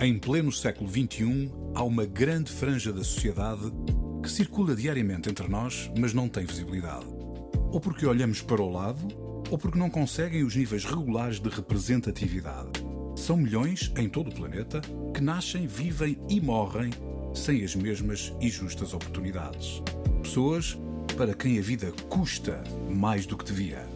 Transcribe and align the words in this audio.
Em 0.00 0.18
pleno 0.18 0.50
século 0.50 0.90
XXI, 0.90 1.52
há 1.72 1.84
uma 1.84 2.04
grande 2.04 2.50
franja 2.50 2.92
da 2.92 3.04
sociedade 3.04 3.72
que 4.20 4.30
circula 4.30 4.74
diariamente 4.74 5.30
entre 5.30 5.46
nós, 5.48 5.90
mas 5.96 6.12
não 6.12 6.28
tem 6.28 6.44
visibilidade. 6.44 7.06
Ou 7.70 7.80
porque 7.80 8.04
olhamos 8.04 8.42
para 8.42 8.60
o 8.60 8.68
lado, 8.68 9.06
ou 9.50 9.56
porque 9.56 9.78
não 9.78 9.88
conseguem 9.88 10.42
os 10.42 10.56
níveis 10.56 10.84
regulares 10.84 11.38
de 11.38 11.48
representatividade. 11.48 12.70
São 13.14 13.36
milhões 13.36 13.92
em 13.96 14.08
todo 14.08 14.30
o 14.30 14.34
planeta 14.34 14.80
que 15.14 15.22
nascem, 15.22 15.66
vivem 15.66 16.18
e 16.28 16.40
morrem 16.40 16.90
sem 17.32 17.62
as 17.62 17.76
mesmas 17.76 18.34
e 18.40 18.48
justas 18.50 18.94
oportunidades. 18.94 19.80
Pessoas 20.22 20.76
para 21.16 21.34
quem 21.34 21.56
a 21.58 21.62
vida 21.62 21.92
custa 22.08 22.64
mais 22.90 23.26
do 23.26 23.36
que 23.38 23.44
devia. 23.44 23.86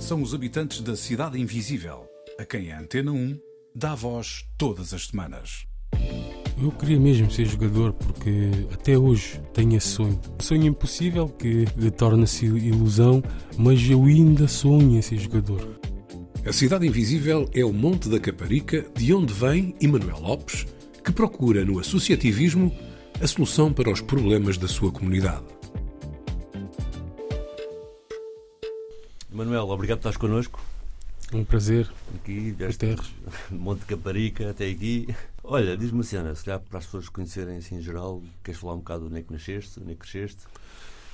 São 0.00 0.20
os 0.20 0.34
habitantes 0.34 0.80
da 0.80 0.96
Cidade 0.96 1.40
Invisível, 1.40 2.08
a 2.38 2.44
quem 2.44 2.72
a 2.72 2.80
Antena 2.80 3.12
1 3.12 3.47
dá 3.78 3.94
voz 3.94 4.44
todas 4.58 4.92
as 4.92 5.06
semanas. 5.06 5.64
Eu 6.60 6.72
queria 6.72 6.98
mesmo 6.98 7.30
ser 7.30 7.46
jogador 7.46 7.92
porque 7.92 8.50
até 8.72 8.98
hoje 8.98 9.40
tenho 9.54 9.76
esse 9.76 9.86
sonho. 9.86 10.20
Sonho 10.40 10.66
impossível 10.66 11.28
que 11.28 11.64
torna-se 11.96 12.44
ilusão, 12.46 13.22
mas 13.56 13.88
eu 13.88 14.04
ainda 14.04 14.48
sonho 14.48 14.98
em 14.98 15.02
ser 15.02 15.18
jogador. 15.18 15.78
A 16.44 16.52
Cidade 16.52 16.88
Invisível 16.88 17.48
é 17.54 17.64
o 17.64 17.72
Monte 17.72 18.08
da 18.08 18.18
Caparica, 18.18 18.84
de 18.96 19.14
onde 19.14 19.32
vem 19.32 19.76
Emanuel 19.80 20.18
Lopes, 20.18 20.66
que 21.04 21.12
procura 21.12 21.64
no 21.64 21.78
associativismo 21.78 22.76
a 23.22 23.26
solução 23.28 23.72
para 23.72 23.92
os 23.92 24.00
problemas 24.00 24.58
da 24.58 24.66
sua 24.66 24.90
comunidade. 24.90 25.44
Manuel, 29.30 29.68
obrigado 29.68 29.98
por 29.98 30.08
estás 30.08 30.16
connosco. 30.16 30.67
Um 31.32 31.44
prazer. 31.44 31.90
Aqui, 32.14 32.52
vieste 32.52 32.86
Monte 33.50 33.84
Caparica 33.84 34.50
até 34.50 34.68
aqui. 34.68 35.14
Olha, 35.44 35.76
diz-me 35.76 36.00
assim, 36.00 36.16
Ana, 36.16 36.34
se 36.34 36.44
calhar 36.44 36.60
para 36.60 36.78
as 36.78 36.86
pessoas 36.86 37.08
conhecerem 37.08 37.58
assim 37.58 37.76
em 37.76 37.82
geral, 37.82 38.22
queres 38.42 38.60
falar 38.60 38.74
um 38.74 38.78
bocado 38.78 39.06
onde 39.06 39.18
é 39.18 39.22
que 39.22 39.32
nasceste, 39.32 39.78
onde 39.80 39.92
é 39.92 39.94
que 39.94 40.00
cresceste? 40.00 40.42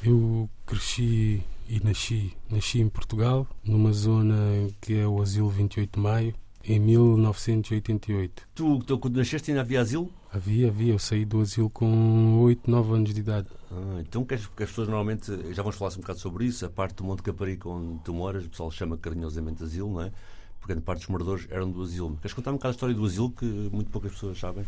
Eu 0.04 0.48
cresci 0.66 1.42
e 1.68 1.80
nasci, 1.82 2.32
nasci 2.50 2.80
em 2.80 2.88
Portugal, 2.88 3.46
numa 3.64 3.92
zona 3.92 4.36
que 4.80 4.94
é 4.94 5.06
o 5.06 5.20
Asilo 5.20 5.48
28 5.48 5.94
de 5.94 6.00
Maio, 6.00 6.34
em 6.62 6.78
1988. 6.78 8.42
Tu, 8.54 8.78
tu 8.80 8.98
quando 8.98 9.16
nasceste 9.16 9.50
ainda 9.50 9.62
havia 9.62 9.80
asilo? 9.80 10.10
Havia, 10.32 10.68
havia. 10.68 10.92
Eu 10.92 10.98
saí 10.98 11.24
do 11.24 11.40
asilo 11.40 11.70
com 11.70 12.40
8, 12.40 12.70
9 12.70 12.94
anos 12.94 13.14
de 13.14 13.20
idade. 13.20 13.48
Ah, 13.74 14.00
então, 14.00 14.24
que 14.24 14.34
as, 14.34 14.46
que 14.46 14.62
as 14.62 14.68
pessoas 14.68 14.88
normalmente, 14.88 15.26
já 15.52 15.62
vamos 15.62 15.76
falar 15.76 15.92
um 15.92 16.00
bocado 16.00 16.18
sobre 16.20 16.44
isso, 16.44 16.64
a 16.64 16.70
parte 16.70 16.96
do 16.96 17.04
Monte 17.04 17.22
Caparica 17.22 17.68
onde 17.68 17.98
tu 18.04 18.14
moras, 18.14 18.44
o 18.44 18.48
pessoal 18.48 18.70
chama 18.70 18.96
carinhosamente 18.96 19.62
asilo, 19.62 19.92
não 19.92 20.02
é? 20.02 20.12
Porque 20.60 20.72
a 20.72 20.80
parte 20.80 21.00
dos 21.00 21.08
moradores 21.08 21.46
eram 21.50 21.70
do 21.70 21.82
asilo. 21.82 22.16
Queres 22.22 22.32
contar 22.32 22.50
um 22.50 22.54
bocado 22.54 22.70
a 22.70 22.74
história 22.74 22.94
do 22.94 23.04
asilo 23.04 23.30
que 23.30 23.44
muito 23.44 23.90
poucas 23.90 24.12
pessoas 24.12 24.38
sabem? 24.38 24.64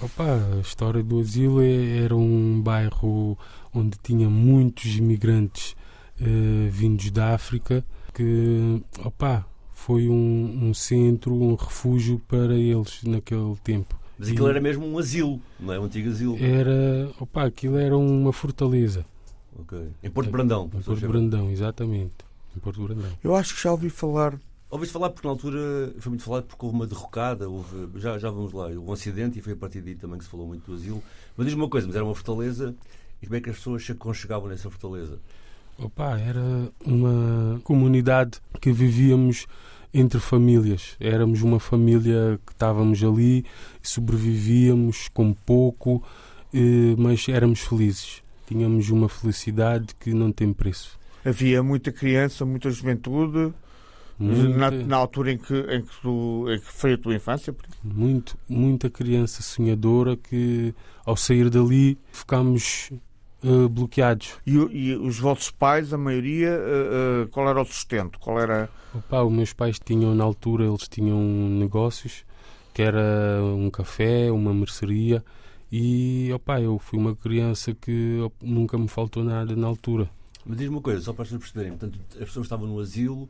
Opa, 0.00 0.24
a 0.56 0.60
história 0.60 1.02
do 1.02 1.18
asilo 1.20 1.62
é, 1.62 1.98
era 2.04 2.14
um 2.14 2.60
bairro 2.60 3.36
onde 3.74 3.96
tinha 4.02 4.28
muitos 4.28 4.94
imigrantes 4.96 5.74
eh, 6.20 6.68
vindos 6.70 7.10
da 7.10 7.34
África 7.34 7.84
que, 8.12 8.82
opa, 9.04 9.46
foi 9.72 10.08
um, 10.08 10.68
um, 10.68 10.74
centro, 10.74 11.34
um 11.34 11.54
refúgio 11.54 12.18
para 12.26 12.54
eles 12.54 13.02
naquele 13.04 13.56
tempo. 13.62 13.98
Mas 14.18 14.28
aquilo 14.28 14.46
e, 14.46 14.50
era 14.50 14.60
mesmo 14.60 14.86
um 14.86 14.98
asilo, 14.98 15.40
não 15.60 15.72
é? 15.72 15.78
Um 15.78 15.84
antigo 15.84 16.10
asilo. 16.10 16.36
Era, 16.38 17.10
opa, 17.20 17.44
aquilo 17.44 17.76
era 17.76 17.96
uma 17.96 18.32
fortaleza. 18.32 19.04
Ok. 19.58 19.78
Em 20.02 20.10
Porto 20.10 20.30
Brandão. 20.30 20.70
Em 20.74 20.82
Porto 20.82 21.08
Brandão, 21.08 21.50
exatamente. 21.50 22.14
Em 22.56 22.60
Porto 22.60 22.82
Brandão. 22.82 23.10
Eu 23.22 23.34
acho 23.34 23.54
que 23.54 23.62
já 23.62 23.70
ouvi 23.70 23.90
falar. 23.90 24.38
Ouviste 24.68 24.92
falar 24.92 25.10
porque 25.10 25.26
na 25.26 25.32
altura 25.32 25.94
foi 25.98 26.10
muito 26.10 26.24
falado 26.24 26.44
porque 26.44 26.64
houve 26.64 26.76
uma 26.76 26.86
derrocada, 26.86 27.48
houve, 27.48 27.88
já, 28.00 28.18
já 28.18 28.30
vamos 28.30 28.52
lá, 28.52 28.64
houve 28.64 28.78
um 28.78 28.92
acidente 28.92 29.38
e 29.38 29.42
foi 29.42 29.52
a 29.52 29.56
partir 29.56 29.80
daí 29.80 29.94
também 29.94 30.18
que 30.18 30.24
se 30.24 30.30
falou 30.30 30.46
muito 30.46 30.66
do 30.66 30.74
asilo. 30.74 31.02
Mas 31.36 31.46
diz-me 31.46 31.62
uma 31.62 31.68
coisa, 31.68 31.86
mas 31.86 31.94
era 31.94 32.04
uma 32.04 32.14
fortaleza 32.14 32.74
e 33.22 33.26
como 33.26 33.36
é 33.36 33.40
que 33.40 33.50
as 33.50 33.56
pessoas 33.56 33.84
se 33.84 33.92
aconchegavam 33.92 34.48
nessa 34.48 34.68
fortaleza? 34.68 35.20
Opa, 35.78 36.18
era 36.18 36.42
uma 36.84 37.60
comunidade 37.62 38.40
que 38.60 38.72
vivíamos 38.72 39.46
entre 39.98 40.20
famílias. 40.20 40.96
Éramos 41.00 41.42
uma 41.42 41.58
família 41.58 42.38
que 42.44 42.52
estávamos 42.52 43.02
ali, 43.02 43.44
sobrevivíamos 43.82 45.08
com 45.08 45.32
pouco, 45.32 46.02
eh, 46.52 46.94
mas 46.98 47.28
éramos 47.28 47.60
felizes. 47.60 48.22
Tínhamos 48.46 48.90
uma 48.90 49.08
felicidade 49.08 49.94
que 49.98 50.12
não 50.12 50.30
tem 50.30 50.52
preço. 50.52 50.98
Havia 51.24 51.62
muita 51.62 51.90
criança, 51.90 52.44
muita 52.44 52.70
juventude. 52.70 53.52
Muita... 54.18 54.48
Na, 54.48 54.70
na, 54.70 54.96
altura 54.96 55.32
em 55.32 55.38
que, 55.38 55.54
em, 55.54 55.82
que 55.82 56.00
tu, 56.00 56.46
em 56.48 56.58
que 56.58 56.72
foi 56.72 56.94
a 56.94 56.98
tua 56.98 57.14
infância? 57.14 57.54
Muito, 57.82 58.38
muita 58.48 58.88
criança 58.88 59.42
sonhadora 59.42 60.16
que, 60.16 60.74
ao 61.04 61.16
sair 61.16 61.50
dali, 61.50 61.98
ficámos 62.12 62.90
uh, 63.42 63.68
bloqueados. 63.68 64.34
E, 64.46 64.52
e, 64.52 64.96
os 64.96 65.18
vossos 65.18 65.50
pais, 65.50 65.92
a 65.92 65.98
maioria, 65.98 66.50
uh, 66.50 67.24
uh, 67.24 67.28
qual 67.28 67.48
era 67.48 67.60
o 67.60 67.64
sustento? 67.64 68.18
Qual 68.18 68.40
era... 68.40 68.68
Opa, 68.94 69.22
os 69.22 69.32
meus 69.32 69.52
pais 69.52 69.78
tinham, 69.78 70.14
na 70.14 70.24
altura, 70.24 70.64
eles 70.64 70.88
tinham 70.88 71.20
negócios, 71.20 72.24
que 72.72 72.82
era 72.82 73.40
um 73.42 73.70
café, 73.70 74.30
uma 74.30 74.52
mercearia, 74.52 75.24
e 75.70 76.30
opa, 76.32 76.60
eu 76.60 76.78
fui 76.78 76.98
uma 76.98 77.14
criança 77.14 77.74
que 77.74 78.18
nunca 78.42 78.78
me 78.78 78.88
faltou 78.88 79.24
nada 79.24 79.54
na 79.56 79.66
altura. 79.66 80.08
Mas 80.44 80.58
diz-me 80.58 80.76
uma 80.76 80.82
coisa, 80.82 81.00
só 81.00 81.12
para 81.12 81.22
as 81.22 81.28
pessoas 81.28 81.42
perceberem, 81.42 81.76
portanto, 81.76 82.00
as 82.12 82.28
pessoas 82.28 82.46
estavam 82.46 82.68
no 82.68 82.78
asilo 82.78 83.28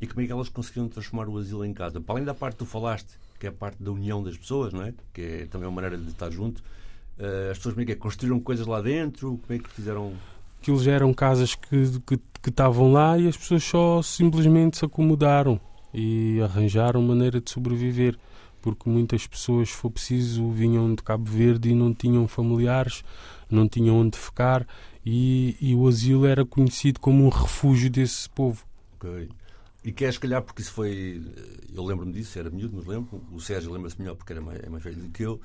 e 0.00 0.06
como 0.06 0.20
é 0.20 0.26
que 0.26 0.32
elas 0.32 0.48
conseguiram 0.48 0.88
transformar 0.88 1.28
o 1.28 1.36
asilo 1.38 1.64
em 1.64 1.72
casa? 1.72 2.00
Para 2.00 2.14
além 2.14 2.24
da 2.24 2.34
parte 2.34 2.54
que 2.54 2.58
tu 2.60 2.66
falaste, 2.66 3.18
que 3.38 3.46
é 3.46 3.48
a 3.48 3.52
parte 3.52 3.82
da 3.82 3.90
união 3.90 4.22
das 4.22 4.36
pessoas, 4.36 4.72
não 4.72 4.82
é? 4.82 4.94
Que 5.12 5.22
é 5.22 5.46
também 5.46 5.66
uma 5.68 5.74
maneira 5.74 5.98
de 5.98 6.08
estar 6.08 6.30
junto, 6.30 6.62
as 7.50 7.58
pessoas 7.58 7.74
como 7.74 7.82
é 7.82 7.86
que 7.86 7.92
é? 7.92 7.96
Construíram 7.96 8.40
coisas 8.40 8.66
lá 8.66 8.80
dentro? 8.80 9.38
Como 9.46 9.58
é 9.58 9.62
que 9.62 9.70
fizeram? 9.70 10.14
Aquilo 10.60 10.82
já 10.82 10.92
eram 10.92 11.12
casas 11.12 11.54
que, 11.54 12.00
que, 12.06 12.18
que 12.42 12.48
estavam 12.48 12.92
lá 12.92 13.18
e 13.18 13.28
as 13.28 13.36
pessoas 13.36 13.64
só 13.64 14.02
simplesmente 14.02 14.78
se 14.78 14.84
acomodaram 14.84 15.60
e 15.92 16.40
arranjaram 16.40 17.02
maneira 17.02 17.40
de 17.40 17.50
sobreviver. 17.50 18.16
Porque 18.60 18.88
muitas 18.88 19.26
pessoas, 19.26 19.70
se 19.70 19.74
for 19.74 19.90
preciso, 19.90 20.50
vinham 20.50 20.94
de 20.94 21.02
Cabo 21.02 21.28
Verde 21.28 21.70
e 21.70 21.74
não 21.74 21.92
tinham 21.92 22.28
familiares, 22.28 23.02
não 23.50 23.68
tinham 23.68 23.96
onde 23.96 24.16
ficar 24.16 24.66
e, 25.04 25.56
e 25.60 25.74
o 25.74 25.86
asilo 25.88 26.26
era 26.26 26.44
conhecido 26.44 27.00
como 27.00 27.24
um 27.24 27.28
refúgio 27.28 27.90
desse 27.90 28.28
povo. 28.30 28.64
Ok. 28.96 29.28
E 29.84 29.90
queres, 29.90 30.16
calhar, 30.16 30.40
porque 30.42 30.62
isso 30.62 30.72
foi. 30.72 31.20
Eu 31.74 31.84
lembro-me 31.84 32.12
disso, 32.12 32.38
era 32.38 32.48
miúdo, 32.50 32.76
mas 32.76 32.86
lembro. 32.86 33.20
O 33.32 33.40
Sérgio 33.40 33.72
lembra-se 33.72 33.98
melhor 34.00 34.14
porque 34.14 34.32
era 34.32 34.40
mais, 34.40 34.62
é 34.62 34.68
mais 34.68 34.84
velho 34.84 34.96
do 34.96 35.08
que 35.08 35.24
eu 35.24 35.40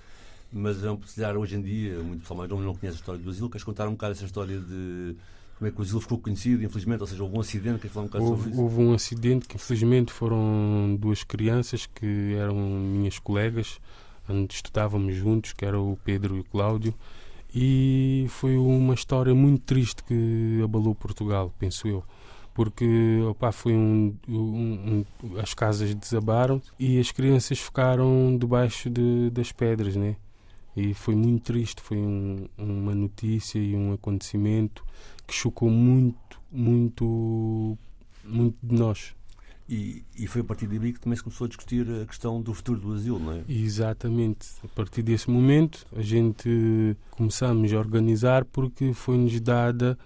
mas 0.51 0.83
é 0.83 0.97
se 1.05 1.15
calhar 1.15 1.37
hoje 1.37 1.55
em 1.55 1.61
dia, 1.61 1.99
muito 1.99 2.21
pessoal 2.21 2.37
mais 2.37 2.49
não 2.49 2.75
conhece 2.75 2.97
a 2.97 2.99
história 2.99 3.21
do 3.21 3.29
asilo. 3.29 3.49
Queres 3.49 3.63
contar 3.63 3.87
um 3.87 3.91
bocado 3.91 4.13
essa 4.13 4.25
história 4.25 4.59
de 4.59 5.15
como 5.57 5.67
é 5.67 5.71
que 5.71 5.79
o 5.79 5.81
asilo 5.81 5.99
ficou 5.99 6.19
conhecido, 6.19 6.63
infelizmente? 6.63 7.01
Ou 7.01 7.07
seja, 7.07 7.23
houve 7.23 7.37
um 7.37 7.39
acidente, 7.41 7.79
queres 7.79 7.93
falar 7.93 8.05
um 8.05 8.07
bocado 8.07 8.25
houve, 8.25 8.37
sobre 8.37 8.51
isso? 8.51 8.61
Houve 8.61 8.81
um 8.81 8.93
acidente 8.93 9.47
que, 9.47 9.55
infelizmente, 9.55 10.13
foram 10.13 10.95
duas 10.99 11.23
crianças 11.23 11.85
que 11.85 12.35
eram 12.35 12.55
minhas 12.55 13.17
colegas, 13.17 13.79
onde 14.29 14.53
estudávamos 14.53 15.15
juntos, 15.15 15.53
que 15.53 15.65
era 15.65 15.79
o 15.79 15.97
Pedro 16.03 16.37
e 16.37 16.39
o 16.41 16.43
Cláudio. 16.43 16.93
E 17.53 18.27
foi 18.29 18.55
uma 18.57 18.93
história 18.93 19.33
muito 19.33 19.61
triste 19.63 20.03
que 20.03 20.61
abalou 20.63 20.93
Portugal, 20.93 21.53
penso 21.57 21.87
eu 21.87 22.03
porque 22.53 23.21
opa, 23.29 23.51
foi 23.51 23.73
um, 23.73 24.17
um, 24.27 25.05
um, 25.23 25.39
as 25.39 25.53
casas 25.53 25.93
desabaram 25.93 26.59
e 26.79 26.99
as 26.99 27.11
crianças 27.11 27.59
ficaram 27.59 28.35
debaixo 28.35 28.89
de, 28.89 29.29
das 29.29 29.51
pedras, 29.51 29.95
né? 29.95 30.15
E 30.77 30.93
foi 30.93 31.15
muito 31.15 31.41
triste, 31.45 31.81
foi 31.81 31.97
um, 31.97 32.47
uma 32.55 32.93
notícia 32.93 33.57
e 33.57 33.75
um 33.75 33.93
acontecimento 33.93 34.85
que 35.25 35.33
chocou 35.33 35.71
muito, 35.71 36.39
muito, 36.51 37.75
muito 38.23 38.55
de 38.61 38.75
nós. 38.75 39.15
E, 39.67 40.03
e, 40.15 40.27
foi 40.27 40.41
a 40.41 40.43
partir 40.43 40.67
daí 40.67 40.93
que 40.93 40.99
também 40.99 41.17
se 41.17 41.23
começou 41.23 41.45
a 41.45 41.47
discutir 41.47 41.85
a 41.89 42.05
questão 42.05 42.39
do 42.41 42.53
futuro 42.53 42.79
do 42.79 42.93
asilo, 42.93 43.19
não 43.19 43.33
é? 43.33 43.43
Exatamente. 43.49 44.47
A 44.63 44.67
partir 44.67 45.01
desse 45.01 45.29
momento, 45.31 45.85
a 45.95 46.01
gente 46.01 46.95
começamos 47.09 47.73
a 47.73 47.79
organizar 47.79 48.45
porque 48.45 48.93
foi-nos 48.93 49.37
dada 49.41 49.97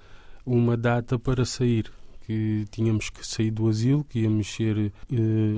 uma 0.45 0.77
data 0.77 1.19
para 1.19 1.43
sair. 1.43 1.91
Que 2.25 2.65
tínhamos 2.71 3.09
que 3.09 3.27
sair 3.27 3.51
do 3.51 3.67
asilo, 3.67 4.05
que 4.05 4.19
íamos 4.19 4.47
ser 4.47 4.77
eh, 4.77 4.91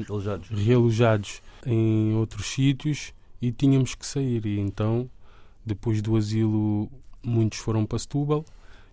realojados. 0.07 0.49
realojados 0.49 1.41
em 1.65 2.15
outros 2.15 2.47
sítios 2.47 3.13
e 3.43 3.51
tínhamos 3.51 3.93
que 3.93 4.05
sair. 4.05 4.45
E 4.45 4.57
então, 4.57 5.09
depois 5.65 6.01
do 6.01 6.15
asilo, 6.15 6.89
muitos 7.21 7.59
foram 7.59 7.85
para 7.85 7.99
Setúbal 7.99 8.45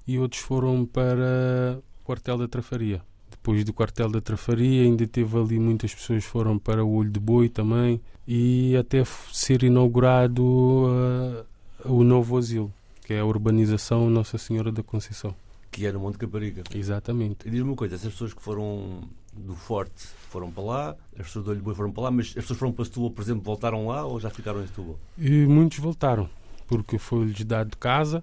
e 0.07 0.19
outros 0.19 0.43
foram 0.43 0.85
para 0.85 1.79
o 1.79 2.05
quartel 2.05 2.37
da 2.37 2.49
Trafaria. 2.49 3.01
Depois 3.31 3.65
do 3.65 3.73
quartel 3.73 4.11
da 4.11 4.21
Trafaria, 4.21 4.83
ainda 4.83 5.07
teve 5.07 5.39
ali 5.39 5.59
muitas 5.59 5.95
pessoas 5.95 6.25
foram 6.25 6.59
para 6.59 6.85
o 6.85 6.93
Olho 6.93 7.11
de 7.11 7.21
Boi 7.21 7.49
também 7.49 8.01
e 8.27 8.77
até 8.77 9.05
ser 9.33 9.63
inaugurado 9.63 10.43
uh, 10.43 11.45
o 11.85 12.03
novo 12.03 12.37
asilo, 12.37 12.73
que 13.07 13.15
é 13.15 13.21
a 13.21 13.25
urbanização 13.25 14.11
Nossa 14.11 14.37
Senhora 14.37 14.73
da 14.73 14.83
Conceição. 14.83 15.33
Que 15.71 15.87
era 15.87 15.97
o 15.97 16.01
Monte 16.01 16.19
Caparica. 16.19 16.63
Exatamente. 16.75 17.47
E 17.47 17.51
diz-me 17.51 17.69
uma 17.69 17.77
coisa, 17.77 17.95
essas 17.95 18.13
pessoas 18.13 18.35
que 18.35 18.43
foram 18.43 19.09
do 19.33 19.55
Forte 19.55 20.07
foram 20.29 20.51
para 20.51 20.63
lá, 20.63 20.97
as 21.17 21.27
pessoas 21.27 21.45
do 21.45 21.51
Olho 21.53 21.63
Boi 21.63 21.75
foram 21.75 21.93
para 21.93 22.05
lá, 22.05 22.11
mas 22.11 22.27
as 22.29 22.35
pessoas 22.35 22.59
foram 22.59 22.73
para 22.73 22.85
Setúbal, 22.85 23.11
por 23.11 23.23
exemplo, 23.23 23.43
voltaram 23.43 23.87
lá 23.87 24.05
ou 24.05 24.19
já 24.19 24.31
ficaram 24.31 24.63
em 24.63 24.67
Setúbal? 24.67 24.99
E 25.17 25.47
muitos 25.47 25.79
voltaram, 25.79 26.29
porque 26.67 26.99
foi-lhes 26.99 27.45
dado 27.45 27.77
casa, 27.77 28.23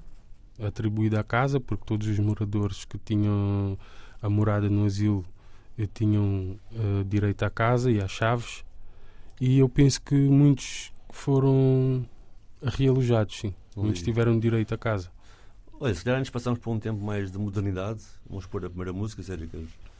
atribuída 0.59 1.19
a 1.19 1.23
casa, 1.23 1.59
porque 1.59 1.85
todos 1.85 2.07
os 2.07 2.19
moradores 2.19 2.83
que 2.83 2.97
tinham 2.97 3.77
a 4.21 4.29
morada 4.29 4.69
no 4.69 4.85
asilo 4.85 5.25
eh, 5.77 5.87
tinham 5.93 6.59
uh, 6.71 7.03
direito 7.05 7.43
à 7.43 7.49
casa 7.49 7.91
e 7.91 8.01
às 8.01 8.11
chaves. 8.11 8.65
E 9.39 9.59
eu 9.59 9.69
penso 9.69 10.01
que 10.01 10.15
muitos 10.15 10.91
foram 11.11 12.05
realojados, 12.63 13.39
sim. 13.39 13.53
Ui. 13.75 13.83
Muitos 13.83 14.01
tiveram 14.01 14.39
direito 14.39 14.73
à 14.73 14.77
casa. 14.77 15.11
Olha, 15.79 15.93
se 15.93 16.03
calhar 16.03 16.19
antes 16.19 16.31
passamos 16.31 16.59
por 16.59 16.71
um 16.71 16.79
tempo 16.79 17.03
mais 17.03 17.31
de 17.31 17.37
modernidade. 17.37 18.01
Vamos 18.27 18.47
pôr 18.47 18.65
a 18.65 18.69
primeira 18.69 18.91
música, 18.91 19.21
sério. 19.21 19.47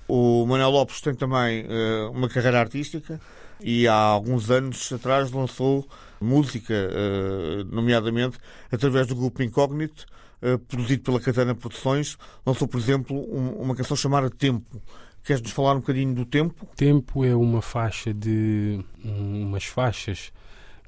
O 0.07 0.45
Manuel 0.45 0.71
Lopes 0.71 1.01
tem 1.01 1.13
também 1.13 1.65
uh, 1.65 2.11
uma 2.11 2.27
carreira 2.27 2.59
artística 2.59 3.19
e 3.61 3.87
há 3.87 3.93
alguns 3.93 4.49
anos 4.49 4.91
atrás 4.91 5.31
lançou 5.31 5.87
música, 6.19 6.73
uh, 6.73 7.63
nomeadamente 7.65 8.39
através 8.71 9.05
do 9.05 9.15
grupo 9.15 9.43
Incógnito, 9.43 10.05
uh, 10.41 10.57
produzido 10.57 11.03
pela 11.03 11.19
Catana 11.19 11.53
Produções. 11.53 12.17
Lançou, 12.43 12.67
por 12.67 12.79
exemplo, 12.79 13.15
um, 13.15 13.61
uma 13.61 13.75
canção 13.75 13.95
chamada 13.95 14.31
Tempo. 14.31 14.81
Queres-nos 15.23 15.51
falar 15.51 15.73
um 15.73 15.79
bocadinho 15.79 16.15
do 16.15 16.25
Tempo? 16.25 16.65
Tempo 16.75 17.23
é 17.23 17.35
uma 17.35 17.61
faixa 17.61 18.11
de. 18.13 18.83
Um, 19.05 19.43
umas 19.43 19.65
faixas 19.65 20.31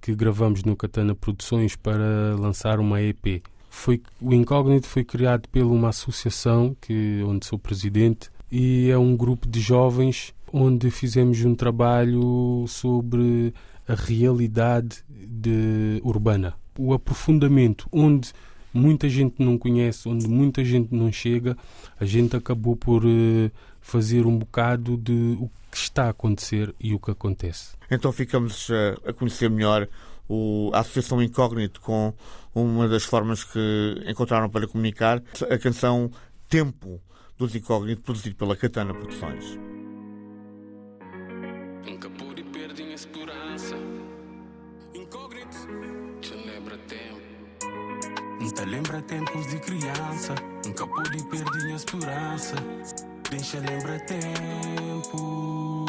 que 0.01 0.15
gravamos 0.15 0.63
no 0.63 0.75
Catana 0.75 1.13
Produções 1.13 1.75
para 1.75 2.35
lançar 2.39 2.79
uma 2.79 3.01
EP. 3.01 3.43
Foi, 3.79 4.01
o 4.19 4.33
Incógnito 4.33 4.87
foi 4.87 5.05
criado 5.05 5.47
por 5.47 5.61
uma 5.61 5.87
associação 5.87 6.75
que, 6.81 7.23
onde 7.25 7.45
sou 7.45 7.57
presidente 7.57 8.29
e 8.51 8.89
é 8.89 8.97
um 8.97 9.15
grupo 9.15 9.47
de 9.47 9.61
jovens 9.61 10.33
onde 10.51 10.91
fizemos 10.91 11.41
um 11.45 11.55
trabalho 11.55 12.65
sobre 12.67 13.53
a 13.87 13.95
realidade 13.95 15.01
de, 15.09 16.01
urbana. 16.03 16.55
O 16.77 16.93
aprofundamento, 16.93 17.87
onde 17.89 18.33
muita 18.73 19.07
gente 19.07 19.35
não 19.41 19.57
conhece, 19.57 20.09
onde 20.09 20.27
muita 20.27 20.61
gente 20.65 20.93
não 20.93 21.09
chega, 21.09 21.55
a 21.97 22.03
gente 22.03 22.35
acabou 22.35 22.75
por 22.75 23.05
uh, 23.05 23.49
fazer 23.79 24.25
um 24.25 24.37
bocado 24.37 24.97
de 24.97 25.37
o 25.39 25.49
que 25.71 25.77
está 25.77 26.07
a 26.07 26.09
acontecer 26.09 26.75
e 26.81 26.93
o 26.93 26.99
que 26.99 27.11
acontece. 27.11 27.77
Então 27.89 28.11
ficamos 28.11 28.67
uh, 28.67 28.99
a 29.05 29.13
conhecer 29.13 29.49
melhor 29.49 29.87
a 30.73 30.79
Associação 30.79 31.23
Incógnito 31.23 31.81
com 31.81 32.13
uma 32.63 32.87
das 32.87 33.03
formas 33.03 33.43
que 33.43 34.03
encontraram 34.07 34.49
para 34.49 34.67
comunicar, 34.67 35.21
a 35.49 35.57
canção 35.57 36.11
Tempo, 36.47 37.01
dos 37.37 37.55
Incógnitos, 37.55 38.03
produzido 38.03 38.35
pela 38.35 38.55
Katana 38.55 38.93
Produções. 38.93 39.57
Nunca 41.85 42.09
pude 42.09 42.43
perder 42.43 42.91
a 42.91 42.93
esperança. 42.93 43.75
Incógnito, 44.93 45.57
te 46.21 46.33
lembra 46.33 46.77
tempo. 46.77 47.19
Nunca 48.41 48.65
lembra 48.65 49.01
tempos 49.03 49.47
de 49.47 49.59
criança. 49.59 50.35
Nunca 50.65 50.87
pude 50.87 51.23
perder 51.29 51.71
a 51.71 51.75
esperança. 51.75 52.55
Deixa 53.29 53.59
lembra 53.59 53.99
tempo. 53.99 55.85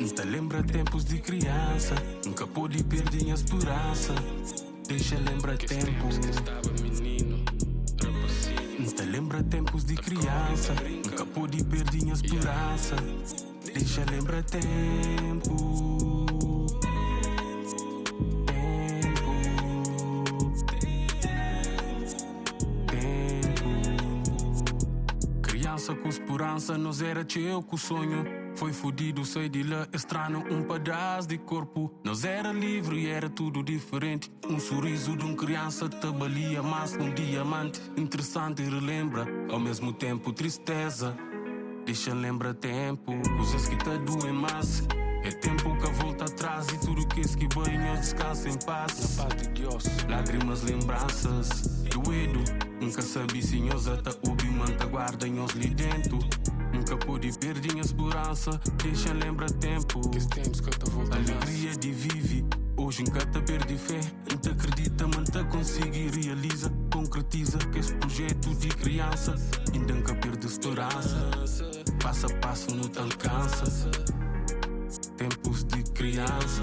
Nunca 0.00 0.24
lembra 0.24 0.62
tempos 0.62 1.04
de 1.04 1.18
criança. 1.18 1.94
Nunca 2.24 2.46
pude 2.46 2.82
perder 2.84 3.30
a 3.30 3.34
esperança. 3.34 4.14
Deixa 4.88 5.16
lembra 5.16 5.54
tempo. 5.54 6.08
Nunca 8.78 9.04
lembra 9.04 9.42
tempos 9.42 9.84
de 9.84 9.94
criança. 9.96 10.74
Nunca 11.04 11.26
pude 11.26 11.62
perder 11.62 12.10
a 12.10 12.14
esperança. 12.14 12.96
Deixa 13.66 14.02
lembra 14.10 14.42
tempo. 14.42 16.26
Criança 25.42 25.94
com 25.94 26.08
esperança, 26.08 26.78
nós 26.78 27.02
era 27.02 27.22
teu 27.26 27.62
com 27.62 27.76
sonho. 27.76 28.37
Foi 28.58 28.72
fudido, 28.72 29.24
sei 29.24 29.48
de 29.48 29.62
lá, 29.62 29.86
estranho, 29.92 30.44
um 30.50 30.64
pedaço 30.64 31.28
de 31.28 31.38
corpo. 31.38 31.94
Nós 32.02 32.24
era 32.24 32.52
livre 32.52 32.98
e 32.98 33.06
era 33.06 33.30
tudo 33.30 33.62
diferente. 33.62 34.32
Um 34.50 34.58
sorriso 34.58 35.16
de 35.16 35.24
um 35.24 35.36
criança 35.36 35.88
tabalia 35.88 36.60
mais 36.60 36.92
um 36.94 37.14
diamante. 37.14 37.80
Interessante 37.96 38.60
e 38.60 38.68
relembra, 38.68 39.28
ao 39.48 39.60
mesmo 39.60 39.92
tempo 39.92 40.32
tristeza. 40.32 41.16
Deixa 41.86 42.12
lembra 42.12 42.52
tempo, 42.52 43.12
coisas 43.36 43.68
que 43.68 43.76
te 43.76 43.96
doem 43.98 44.32
mais. 44.32 44.82
É 45.22 45.30
tempo 45.30 45.76
que 45.76 45.90
volta 45.92 46.24
atrás 46.24 46.66
e 46.66 46.80
tudo 46.84 47.06
que 47.06 47.20
esse 47.20 47.36
que 47.36 47.46
banho 47.54 47.96
descansa 47.96 48.48
em 48.48 48.58
paz. 48.66 49.16
Na 49.18 49.22
paz 49.22 49.40
de 49.40 49.48
Deus. 49.50 49.84
Lágrimas, 50.08 50.62
lembranças, 50.64 51.48
doído. 51.94 52.40
Nunca 52.80 53.02
sabi 53.02 53.40
se 53.40 53.60
nós 53.60 53.86
até 53.86 54.10
o 54.28 54.52
manta 54.52 54.84
guarda 54.86 55.28
em 55.28 55.38
os 55.38 55.52
dentro. 55.52 56.18
Nunca 56.88 57.04
pude 57.04 57.38
perder 57.38 57.76
a 57.76 57.80
esperança, 57.80 58.58
deixa 58.82 59.12
lembra 59.12 59.44
tempo. 59.44 60.00
Que 60.08 60.26
tempos 60.26 60.62
que 60.62 60.70
eu 60.70 61.02
Alegria 61.12 61.76
de 61.76 61.92
vive, 61.92 62.46
hoje 62.78 63.02
nunca 63.04 63.26
te 63.26 63.42
perdi 63.42 63.76
fé. 63.76 64.00
Não 64.30 64.38
te 64.38 64.48
acredita, 64.48 65.06
mas 65.06 65.28
te 65.28 65.44
consigo 65.44 66.18
realiza. 66.18 66.72
Concretiza 66.90 67.58
que 67.58 67.80
esse 67.80 67.92
projeto 67.92 68.54
de 68.54 68.68
criança 68.68 69.34
ainda 69.74 69.92
nunca 69.92 70.14
perde 70.14 70.46
esperança. 70.46 71.30
Passo 72.02 72.24
a 72.24 72.34
passo 72.36 72.74
não 72.74 72.88
te 72.88 72.98
alcança. 73.00 73.90
Tempos 75.18 75.64
de 75.64 75.82
criança. 75.92 76.62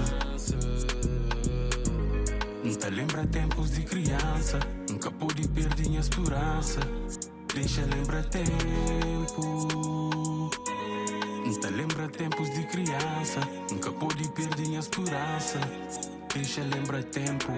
Não 2.64 2.74
te 2.74 2.90
lembra 2.90 3.24
tempos 3.28 3.70
de 3.70 3.82
criança. 3.82 4.58
Nunca 4.90 5.08
pude 5.08 5.46
perder 5.46 5.96
a 5.96 6.00
esperança. 6.00 6.80
Deixa 7.56 7.80
lembra 7.86 8.22
tempo. 8.24 9.40
Nunca 11.42 11.70
lembra 11.70 12.06
tempos 12.06 12.50
de 12.50 12.62
criança. 12.64 13.40
Nunca 13.70 13.90
pude 13.92 14.28
perder 14.32 14.76
a 14.76 14.80
esperança. 14.80 15.58
Deixa 16.34 16.60
lembra 16.60 17.02
tempo. 17.02 17.50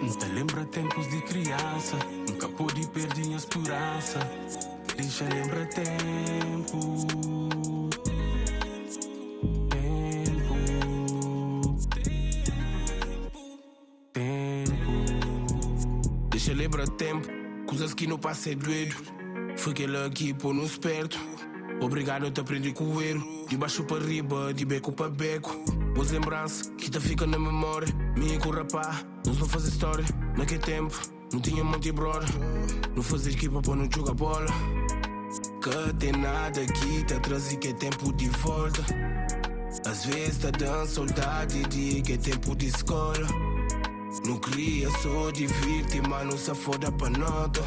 Nunca 0.00 0.26
lembra 0.32 0.64
tempos 0.66 1.10
de 1.10 1.22
criança. 1.22 1.96
Nunca 2.28 2.48
pude 2.50 2.86
perder 2.90 3.34
a 3.34 3.36
esperança. 3.36 4.20
Deixa 4.96 5.24
lembra 5.24 5.66
tempo. 5.66 6.78
Tempo. 7.08 8.43
Tempo. 16.94 17.28
Coisas 17.66 17.94
que 17.94 18.06
não 18.06 18.18
passei 18.18 18.54
doido. 18.54 18.94
Foi 19.56 19.72
aquele 19.72 19.96
aqui 19.98 20.34
por 20.34 20.54
nos 20.54 20.76
perto. 20.76 21.18
Obrigado, 21.80 22.24
eu 22.24 22.30
te 22.30 22.40
aprendi 22.40 22.72
com 22.72 22.84
o 22.84 23.02
erro. 23.02 23.46
De 23.48 23.56
baixo 23.56 23.84
para 23.84 24.04
riba, 24.04 24.52
de 24.54 24.64
beco 24.64 24.92
para 24.92 25.10
beco. 25.10 25.54
Boas 25.94 26.10
lembranças 26.10 26.72
que 26.78 26.90
te 26.90 27.00
ficam 27.00 27.26
na 27.26 27.38
memória. 27.38 27.88
Minha 28.16 28.38
com 28.38 28.48
o 28.48 28.52
rapá, 28.52 29.02
nós 29.26 29.38
não 29.38 29.48
fazer 29.48 29.68
história. 29.68 30.04
Naquele 30.36 30.60
tempo, 30.60 31.00
não 31.32 31.40
tinha 31.40 31.62
monte 31.64 31.92
brother. 31.92 32.28
Não 32.94 33.02
fazia 33.02 33.32
equipa 33.32 33.60
para 33.60 33.76
não 33.76 33.88
jogar 33.90 34.14
bola. 34.14 34.46
Que 35.62 35.94
tem 35.98 36.12
nada 36.12 36.60
aqui, 36.60 37.04
tá 37.06 37.16
atrás 37.16 37.48
que 37.48 37.68
é 37.68 37.72
tempo 37.72 38.12
de 38.12 38.28
volta. 38.28 38.82
Às 39.86 40.04
vezes 40.06 40.38
tá 40.38 40.50
dando 40.50 40.86
saudade 40.86 41.62
de 41.64 42.02
que 42.02 42.12
é 42.12 42.16
tempo 42.16 42.54
de 42.54 42.66
escola. 42.66 43.26
Não 44.26 44.38
queria 44.38 44.90
só 45.02 45.30
divirtir, 45.30 46.06
mas 46.08 46.26
não 46.26 46.38
se 46.38 46.54
foda 46.54 46.90
pra 46.92 47.10
nota. 47.10 47.60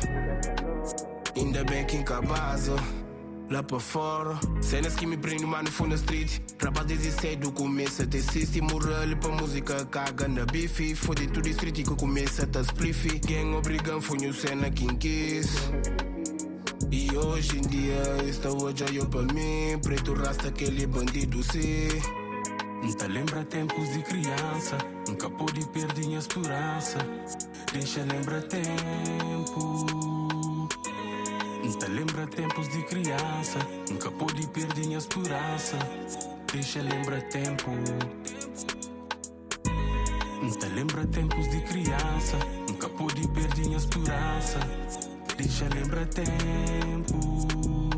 Ainda 1.35 1.63
bem 1.65 1.85
que 1.85 1.97
em 1.97 2.03
casa 2.03 2.75
lá 3.49 3.63
pra 3.63 3.79
fora. 3.79 4.39
Cenas 4.61 4.95
que 4.95 5.05
me 5.05 5.17
prendem, 5.17 5.45
mano, 5.45 5.69
fundo 5.71 5.89
da 5.89 5.95
street. 5.95 6.39
Rapa 6.61 6.83
desde 6.83 7.11
começa 7.51 8.03
a 8.03 8.07
ter 8.07 8.21
system. 8.21 8.63
Moral 8.63 9.15
pra 9.19 9.29
música 9.29 9.85
caga 9.85 10.27
na 10.27 10.45
bife. 10.45 10.95
Fode 10.95 11.27
tudo 11.27 11.47
street 11.49 11.83
que 11.83 11.95
começa 11.95 12.43
a 12.43 12.47
tá 12.47 12.61
spliffy. 12.61 13.19
Gang 13.19 13.55
obrigam, 13.55 14.01
foi 14.01 14.17
no 14.17 14.33
cena 14.33 14.69
quem 14.69 14.95
quis. 14.95 15.47
E 16.91 17.15
hoje 17.15 17.57
em 17.57 17.61
dia, 17.61 18.01
esta 18.27 18.49
hoje 18.49 18.83
olhou 18.83 19.05
pra 19.07 19.21
mim. 19.21 19.77
Preto 19.81 20.13
rasta, 20.13 20.47
aquele 20.47 20.87
bandido 20.87 21.43
se. 21.43 21.89
Nunca 22.87 23.05
lembra 23.05 23.43
tempos 23.43 23.91
de 23.91 24.01
criança. 24.01 24.77
Nunca 25.09 25.29
pude 25.29 25.67
perder 25.67 26.15
a 26.15 26.19
esperança. 26.19 26.97
Deixa 27.73 27.99
lembra 27.99 28.41
tempo. 28.41 29.59
Nunca 31.61 31.87
lembra 31.89 32.25
tempos 32.27 32.69
de 32.69 32.81
criança. 32.83 33.59
Nunca 33.89 34.09
pude 34.09 34.47
perder 34.47 34.95
a 34.95 34.97
esperança. 34.99 35.77
Deixa 36.49 36.81
lembra 36.81 37.19
tempo. 37.23 37.71
Nunca 40.41 40.67
lembra 40.67 41.05
tempos 41.07 41.49
de 41.49 41.59
criança. 41.63 42.37
Nunca 42.69 42.87
pude 42.87 43.27
perder 43.27 43.73
a 43.73 43.77
esperança. 43.77 44.59
Deixa 45.35 45.67
lembrar 45.75 46.07
tempo. 46.07 47.96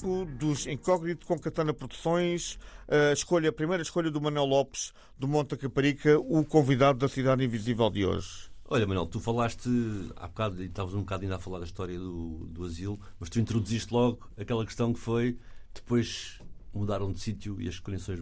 Tempo 0.00 0.24
dos 0.24 0.66
Incógnito 0.66 1.26
com 1.26 1.38
Catana 1.38 1.74
Produções, 1.74 2.58
a, 2.88 3.12
escolha, 3.12 3.50
a 3.50 3.52
primeira 3.52 3.82
escolha 3.82 4.10
do 4.10 4.18
Manuel 4.18 4.46
Lopes 4.46 4.94
do 5.18 5.28
Monte 5.28 5.58
Caparica, 5.58 6.18
o 6.18 6.42
convidado 6.42 6.98
da 6.98 7.08
Cidade 7.08 7.44
Invisível 7.44 7.90
de 7.90 8.06
hoje. 8.06 8.50
Olha, 8.66 8.86
Manuel, 8.86 9.06
tu 9.06 9.20
falaste 9.20 9.68
há 10.16 10.26
bocado, 10.26 10.62
e 10.62 10.66
estavas 10.66 10.94
um 10.94 11.00
bocado 11.00 11.24
ainda 11.24 11.36
a 11.36 11.38
falar 11.38 11.58
da 11.58 11.66
história 11.66 11.98
do, 11.98 12.46
do 12.46 12.64
asilo, 12.64 12.98
mas 13.18 13.28
tu 13.28 13.38
introduziste 13.38 13.92
logo 13.92 14.26
aquela 14.38 14.64
questão 14.64 14.90
que 14.90 14.98
foi 14.98 15.36
depois 15.74 16.40
mudaram 16.72 17.12
de 17.12 17.20
sítio 17.20 17.60
e 17.60 17.68
as 17.68 17.78
condições 17.78 18.20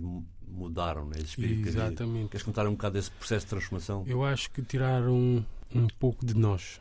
mudaram, 0.49 1.05
né? 1.05 1.13
esse 1.19 1.27
espírito 1.27 1.69
Exatamente. 1.69 2.31
Queres 2.31 2.45
contar 2.45 2.67
um 2.67 2.73
bocado 2.73 2.95
desse 2.95 3.11
processo 3.13 3.47
de 3.47 3.51
transformação? 3.51 4.03
Eu 4.05 4.25
acho 4.25 4.51
que 4.51 4.63
tiraram 4.63 5.47
um 5.73 5.87
pouco 5.99 6.27
de 6.27 6.35
nós. 6.35 6.81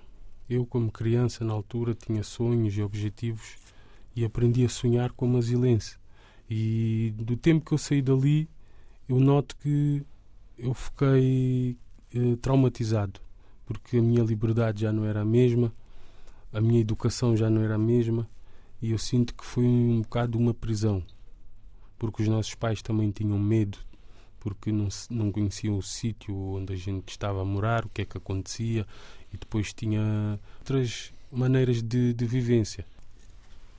Eu, 0.49 0.65
como 0.65 0.91
criança, 0.91 1.43
na 1.45 1.53
altura, 1.53 1.93
tinha 1.93 2.23
sonhos 2.23 2.75
e 2.75 2.81
objetivos 2.81 3.66
e 4.17 4.25
aprendi 4.25 4.65
a 4.65 4.69
sonhar 4.69 5.11
como 5.11 5.37
asilense. 5.37 5.95
E 6.49 7.13
do 7.15 7.37
tempo 7.37 7.63
que 7.63 7.71
eu 7.71 7.77
saí 7.77 8.01
dali, 8.01 8.49
eu 9.07 9.19
noto 9.19 9.55
que 9.57 10.03
eu 10.57 10.73
fiquei 10.73 11.77
eh, 12.15 12.35
traumatizado, 12.41 13.21
porque 13.63 13.97
a 13.97 14.01
minha 14.01 14.23
liberdade 14.23 14.81
já 14.81 14.91
não 14.91 15.05
era 15.05 15.21
a 15.21 15.25
mesma, 15.25 15.71
a 16.51 16.59
minha 16.59 16.81
educação 16.81 17.37
já 17.37 17.47
não 17.47 17.61
era 17.61 17.75
a 17.75 17.77
mesma, 17.77 18.27
e 18.81 18.89
eu 18.89 18.97
sinto 18.97 19.35
que 19.35 19.45
foi 19.45 19.65
um 19.65 20.01
bocado 20.01 20.35
uma 20.35 20.53
prisão, 20.53 21.03
porque 21.99 22.23
os 22.23 22.27
nossos 22.27 22.55
pais 22.55 22.81
também 22.81 23.11
tinham 23.11 23.37
medo, 23.37 23.77
porque 24.39 24.71
não, 24.71 24.87
não 25.11 25.31
conheciam 25.31 25.77
o 25.77 25.83
sítio 25.83 26.35
onde 26.35 26.73
a 26.73 26.75
gente 26.75 27.09
estava 27.09 27.39
a 27.43 27.45
morar, 27.45 27.85
o 27.85 27.89
que 27.89 28.01
é 28.01 28.05
que 28.05 28.17
acontecia, 28.17 28.83
e 29.31 29.37
depois 29.37 29.73
tinha 29.73 30.39
outras 30.57 31.13
maneiras 31.31 31.83
de, 31.83 32.15
de 32.15 32.25
vivência. 32.25 32.83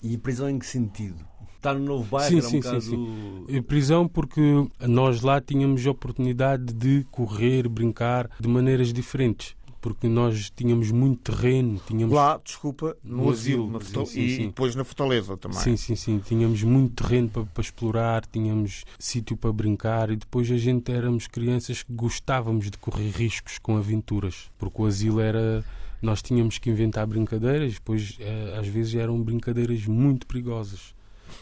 E 0.02 0.16
prisão 0.16 0.48
em 0.48 0.58
que 0.58 0.66
sentido? 0.66 1.26
Estar 1.56 1.74
no 1.74 1.84
novo 1.84 2.04
bairro 2.04 2.28
sim, 2.28 2.38
era 2.38 2.46
um 2.46 2.50
sim, 2.50 2.60
bocado... 2.60 2.80
sim, 2.80 3.44
sim. 3.48 3.62
Prisão 3.62 4.06
porque 4.06 4.40
nós 4.80 5.22
lá 5.22 5.40
tínhamos 5.40 5.84
a 5.86 5.90
oportunidade 5.90 6.72
de 6.72 7.04
correr, 7.10 7.68
brincar 7.68 8.30
de 8.38 8.46
maneiras 8.48 8.92
diferentes. 8.92 9.56
Porque 9.80 10.08
nós 10.08 10.50
tínhamos 10.56 10.90
muito 10.90 11.32
terreno. 11.32 11.80
Tínhamos... 11.86 12.14
Lá, 12.14 12.40
desculpa, 12.44 12.96
no, 13.02 13.24
No 13.24 13.30
asilo, 13.30 13.64
asilo, 13.64 13.70
na 13.70 13.78
sim, 13.78 13.84
Fortal- 13.86 14.06
sim, 14.06 14.20
e 14.20 14.36
sim. 14.36 14.46
depois 14.46 14.74
na 14.74 14.84
Fortaleza 14.84 15.36
também. 15.36 15.58
Sim, 15.60 15.76
sim, 15.76 15.94
sim. 15.94 16.18
Tínhamos 16.18 16.62
muito 16.64 17.00
terreno 17.02 17.28
para, 17.28 17.44
para 17.44 17.60
explorar, 17.62 18.26
tínhamos 18.26 18.84
sítio 18.98 19.36
para 19.36 19.52
brincar 19.52 20.10
e 20.10 20.16
depois 20.16 20.50
a 20.50 20.56
gente 20.56 20.90
éramos 20.90 21.28
crianças 21.28 21.84
que 21.84 21.92
gostávamos 21.92 22.70
de 22.70 22.76
correr 22.78 23.10
riscos 23.10 23.58
com 23.58 23.76
aventuras. 23.76 24.50
Porque 24.58 24.82
o 24.82 24.86
asilo 24.86 25.20
era. 25.20 25.64
Nós 26.00 26.22
tínhamos 26.22 26.58
que 26.58 26.70
inventar 26.70 27.06
brincadeiras, 27.06 27.74
depois 27.74 28.16
eh, 28.20 28.56
às 28.58 28.66
vezes 28.68 28.94
eram 28.94 29.20
brincadeiras 29.20 29.84
muito 29.86 30.26
perigosas 30.26 30.94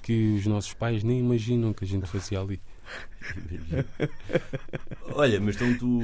que 0.03 0.37
os 0.37 0.47
nossos 0.47 0.73
pais 0.73 1.03
nem 1.03 1.21
imaginam 1.21 1.73
que 1.73 1.85
a 1.85 1.87
gente 1.87 2.07
fazia 2.07 2.41
ali. 2.41 2.61
Olha, 5.15 5.41
mas 5.41 5.57
então 5.57 5.77
tu 5.79 6.01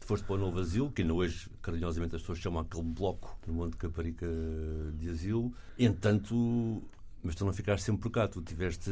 foste 0.00 0.24
para 0.24 0.36
o 0.36 0.38
novo 0.38 0.58
asilo, 0.58 0.90
que 0.90 1.02
ainda 1.02 1.14
hoje, 1.14 1.48
carinhosamente, 1.60 2.16
as 2.16 2.22
pessoas 2.22 2.38
chamam 2.38 2.62
aquele 2.62 2.84
bloco 2.84 3.38
no 3.46 3.54
Monte 3.54 3.76
Caparica 3.76 4.26
de 4.94 5.10
asilo. 5.10 5.52
Entretanto, 5.78 6.82
mas 7.22 7.34
tu 7.34 7.44
não 7.44 7.52
ficaste 7.52 7.84
sempre 7.84 8.02
por 8.02 8.10
cá, 8.10 8.26
tu 8.26 8.40
tiveste. 8.40 8.90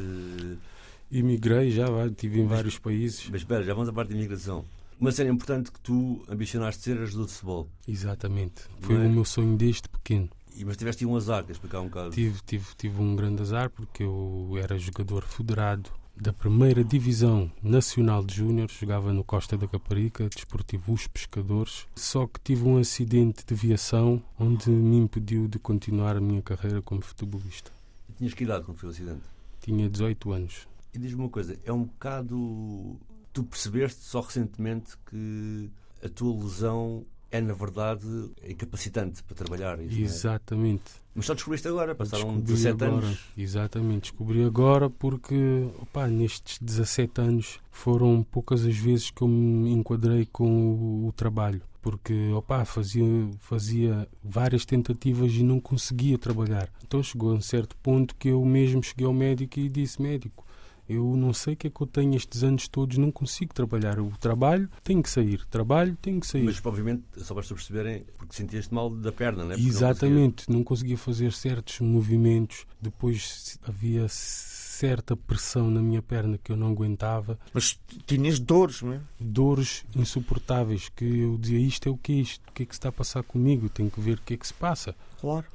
Imigrei 1.10 1.70
já, 1.70 1.86
estive 2.06 2.40
em 2.40 2.46
vários 2.46 2.78
países. 2.78 3.28
Mas 3.30 3.40
espera, 3.42 3.62
já 3.62 3.72
vamos 3.72 3.88
à 3.88 3.92
parte 3.92 4.10
da 4.10 4.16
imigração. 4.16 4.64
Uma 4.98 5.12
cena 5.12 5.30
importante 5.30 5.70
que 5.70 5.80
tu 5.80 6.24
ambicionaste 6.28 6.82
ser 6.82 6.96
jogador 7.06 7.26
de 7.26 7.32
futebol. 7.32 7.68
Exatamente. 7.86 8.62
Foi 8.80 8.96
é? 8.96 9.06
o 9.06 9.10
meu 9.10 9.24
sonho 9.24 9.56
desde 9.56 9.88
pequeno. 9.88 10.28
E- 10.54 10.64
Mas 10.64 10.76
tiveste 10.76 11.04
um 11.04 11.14
azar, 11.14 11.42
queres 11.42 11.56
explicar 11.56 11.80
um 11.80 11.84
bocado? 11.88 12.10
Tive, 12.10 12.40
tive, 12.46 12.66
tive 12.78 13.02
um 13.02 13.14
grande 13.14 13.42
azar 13.42 13.68
porque 13.70 14.02
eu 14.02 14.54
era 14.58 14.78
jogador 14.78 15.22
federado 15.22 15.90
da 16.16 16.32
primeira 16.32 16.82
divisão 16.82 17.52
nacional 17.62 18.24
de 18.24 18.36
júniores, 18.36 18.74
jogava 18.78 19.12
no 19.12 19.22
Costa 19.22 19.58
da 19.58 19.68
Caparica, 19.68 20.30
Desportivo 20.34 20.94
Os 20.94 21.06
Pescadores. 21.06 21.86
Só 21.94 22.26
que 22.26 22.40
tive 22.42 22.64
um 22.66 22.78
acidente 22.78 23.44
de 23.46 23.54
viação 23.54 24.22
onde 24.40 24.70
me 24.70 24.96
impediu 24.96 25.46
de 25.46 25.58
continuar 25.58 26.16
a 26.16 26.20
minha 26.20 26.40
carreira 26.40 26.80
como 26.80 27.02
futebolista. 27.02 27.70
E 28.08 28.12
Tinhas 28.14 28.32
que 28.32 28.44
idade 28.44 28.64
quando 28.64 28.78
foi 28.78 28.88
o 28.88 28.92
acidente? 28.92 29.20
Tinha 29.60 29.90
18 29.90 30.32
anos. 30.32 30.66
E 30.94 30.98
diz-me 30.98 31.20
uma 31.20 31.28
coisa, 31.28 31.58
é 31.64 31.72
um 31.72 31.84
bocado. 31.84 32.98
Tu 33.36 33.44
percebeste 33.44 34.02
só 34.02 34.20
recentemente 34.20 34.96
que 35.10 35.70
a 36.02 36.08
tua 36.08 36.42
lesão 36.42 37.04
é, 37.30 37.38
na 37.38 37.52
verdade, 37.52 38.06
incapacitante 38.48 39.22
para 39.22 39.36
trabalhar. 39.36 39.78
É? 39.78 39.84
Exatamente. 39.84 40.84
Mas 41.14 41.26
só 41.26 41.34
descobriste 41.34 41.68
agora, 41.68 41.94
passaram 41.94 42.40
Descobri 42.40 42.54
17 42.54 42.84
agora. 42.84 43.06
anos. 43.06 43.18
Exatamente, 43.36 44.00
descobri 44.00 44.42
agora 44.42 44.88
porque 44.88 45.68
opa, 45.82 46.06
nestes 46.08 46.58
17 46.62 47.20
anos 47.20 47.60
foram 47.70 48.22
poucas 48.22 48.64
as 48.64 48.74
vezes 48.74 49.10
que 49.10 49.20
eu 49.20 49.28
me 49.28 49.70
enquadrei 49.70 50.26
com 50.32 50.48
o, 50.48 51.08
o 51.08 51.12
trabalho. 51.12 51.60
Porque 51.82 52.30
opa, 52.32 52.64
fazia, 52.64 53.04
fazia 53.40 54.08
várias 54.24 54.64
tentativas 54.64 55.30
e 55.34 55.42
não 55.42 55.60
conseguia 55.60 56.16
trabalhar. 56.16 56.70
Então 56.82 57.02
chegou 57.02 57.32
a 57.32 57.34
um 57.34 57.40
certo 57.42 57.76
ponto 57.82 58.16
que 58.16 58.28
eu 58.28 58.42
mesmo 58.46 58.82
cheguei 58.82 59.06
ao 59.06 59.12
médico 59.12 59.60
e 59.60 59.68
disse: 59.68 60.00
Médico, 60.00 60.45
eu 60.88 61.16
não 61.16 61.32
sei 61.32 61.54
o 61.54 61.56
que 61.56 61.66
é 61.66 61.70
que 61.70 61.80
eu 61.80 61.86
tenho 61.86 62.14
estes 62.14 62.42
anos 62.42 62.68
todos, 62.68 62.96
não 62.98 63.10
consigo 63.10 63.52
trabalhar. 63.52 63.98
O 63.98 64.12
trabalho 64.18 64.68
tem 64.82 65.02
que 65.02 65.10
sair, 65.10 65.44
trabalho 65.46 65.96
tem 66.00 66.20
que 66.20 66.26
sair. 66.26 66.42
Mas, 66.44 66.64
obviamente, 66.64 67.04
só 67.18 67.34
basta 67.34 67.54
perceberem, 67.54 68.04
porque 68.16 68.34
sentias-te 68.34 68.72
mal 68.72 68.90
da 68.90 69.12
perna, 69.12 69.44
não 69.44 69.52
é? 69.52 69.54
Porque 69.54 69.62
não 69.62 69.76
Exatamente, 69.76 70.50
não 70.50 70.64
conseguia 70.64 70.96
fazer 70.98 71.32
certos 71.32 71.80
movimentos. 71.80 72.66
Depois 72.80 73.58
havia 73.66 74.06
certa 74.08 75.16
pressão 75.16 75.70
na 75.70 75.80
minha 75.80 76.02
perna 76.02 76.38
que 76.42 76.52
eu 76.52 76.56
não 76.56 76.68
aguentava, 76.68 77.38
Mas 77.52 77.78
tinhas 78.06 78.38
dores, 78.38 78.82
não 78.82 78.92
é? 78.92 79.00
dores 79.18 79.84
insuportáveis 79.94 80.90
que 80.90 81.04
eu 81.04 81.38
dizia 81.38 81.58
isto 81.58 81.88
é 81.88 81.90
o 81.90 81.96
que 81.96 82.12
é 82.12 82.16
isto, 82.16 82.42
o 82.48 82.52
que 82.52 82.62
é 82.62 82.66
que 82.66 82.74
se 82.74 82.78
está 82.78 82.90
a 82.90 82.92
passar 82.92 83.22
comigo, 83.22 83.70
tenho 83.70 83.90
que 83.90 84.00
ver 84.00 84.18
o 84.18 84.22
que 84.22 84.34
é 84.34 84.36
que 84.36 84.46
se 84.46 84.52
passa. 84.52 84.94
Claro. 85.18 85.46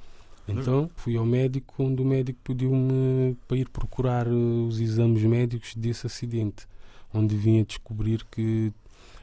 Então 0.51 0.89
fui 0.95 1.17
ao 1.17 1.25
médico, 1.25 1.83
onde 1.83 2.01
o 2.01 2.05
médico 2.05 2.39
pediu-me 2.43 3.37
para 3.47 3.57
ir 3.57 3.69
procurar 3.69 4.27
eh, 4.27 4.31
os 4.31 4.79
exames 4.79 5.23
médicos 5.23 5.75
desse 5.75 6.07
acidente, 6.07 6.67
onde 7.13 7.35
vinha 7.35 7.63
descobrir 7.63 8.25
que 8.25 8.73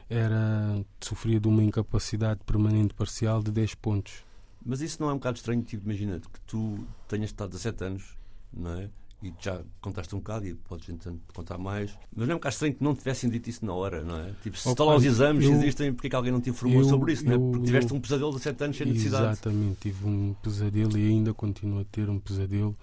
era 0.09 0.83
sofria 0.99 1.39
de 1.39 1.47
uma 1.47 1.63
incapacidade 1.63 2.39
permanente 2.45 2.93
parcial 2.93 3.43
de 3.43 3.51
10 3.51 3.75
pontos. 3.75 4.23
Mas 4.65 4.81
isso 4.81 5.01
não 5.01 5.09
é 5.09 5.13
um 5.13 5.17
bocado 5.17 5.37
estranho, 5.37 5.61
tipo, 5.61 5.85
imagina 5.85 6.19
que 6.19 6.39
tu 6.41 6.85
tenhas 7.07 7.29
estado 7.29 7.51
17 7.51 7.83
anos, 7.83 8.17
não 8.51 8.71
é? 8.73 8.89
E 9.21 9.33
já 9.37 9.61
contaste 9.81 10.15
um 10.15 10.19
bocado 10.19 10.47
e 10.47 10.53
podes 10.53 10.87
entretanto 10.87 11.19
contar 11.33 11.57
mais. 11.57 11.91
Mas 12.15 12.25
não 12.27 12.33
é 12.33 12.35
um 12.35 12.39
bocado 12.39 12.53
estranho 12.53 12.73
que 12.73 12.81
não 12.83 12.95
tivessem 12.95 13.29
dito 13.29 13.49
isso 13.49 13.65
na 13.65 13.73
hora, 13.73 14.01
não 14.01 14.17
é? 14.17 14.31
Tipo, 14.41 14.57
se 14.57 14.69
estão 14.69 14.85
lá 14.85 14.95
os 14.95 15.03
exames, 15.03 15.43
eu- 15.43 15.51
existem, 15.51 15.93
porque 15.93 16.07
é 16.07 16.09
que 16.11 16.15
alguém 16.15 16.31
não 16.31 16.39
te 16.39 16.49
informou 16.49 16.79
eu- 16.81 16.87
sobre 16.87 17.11
isso, 17.11 17.25
não 17.25 17.33
é? 17.33 17.35
eu- 17.35 17.51
Porque 17.51 17.65
tiveste 17.65 17.91
eu- 17.91 17.97
um 17.97 17.99
pesadelo 17.99 18.29
de 18.31 18.37
17 18.37 18.63
anos 18.63 18.77
sem 18.77 18.87
necessidade. 18.87 19.31
Exatamente, 19.33 19.77
tive 19.81 20.07
um 20.07 20.33
pesadelo 20.41 20.97
e 20.97 21.09
ainda 21.09 21.33
continuo 21.33 21.81
a 21.81 21.83
ter 21.83 22.09
um 22.09 22.17
pesadelo 22.17 22.77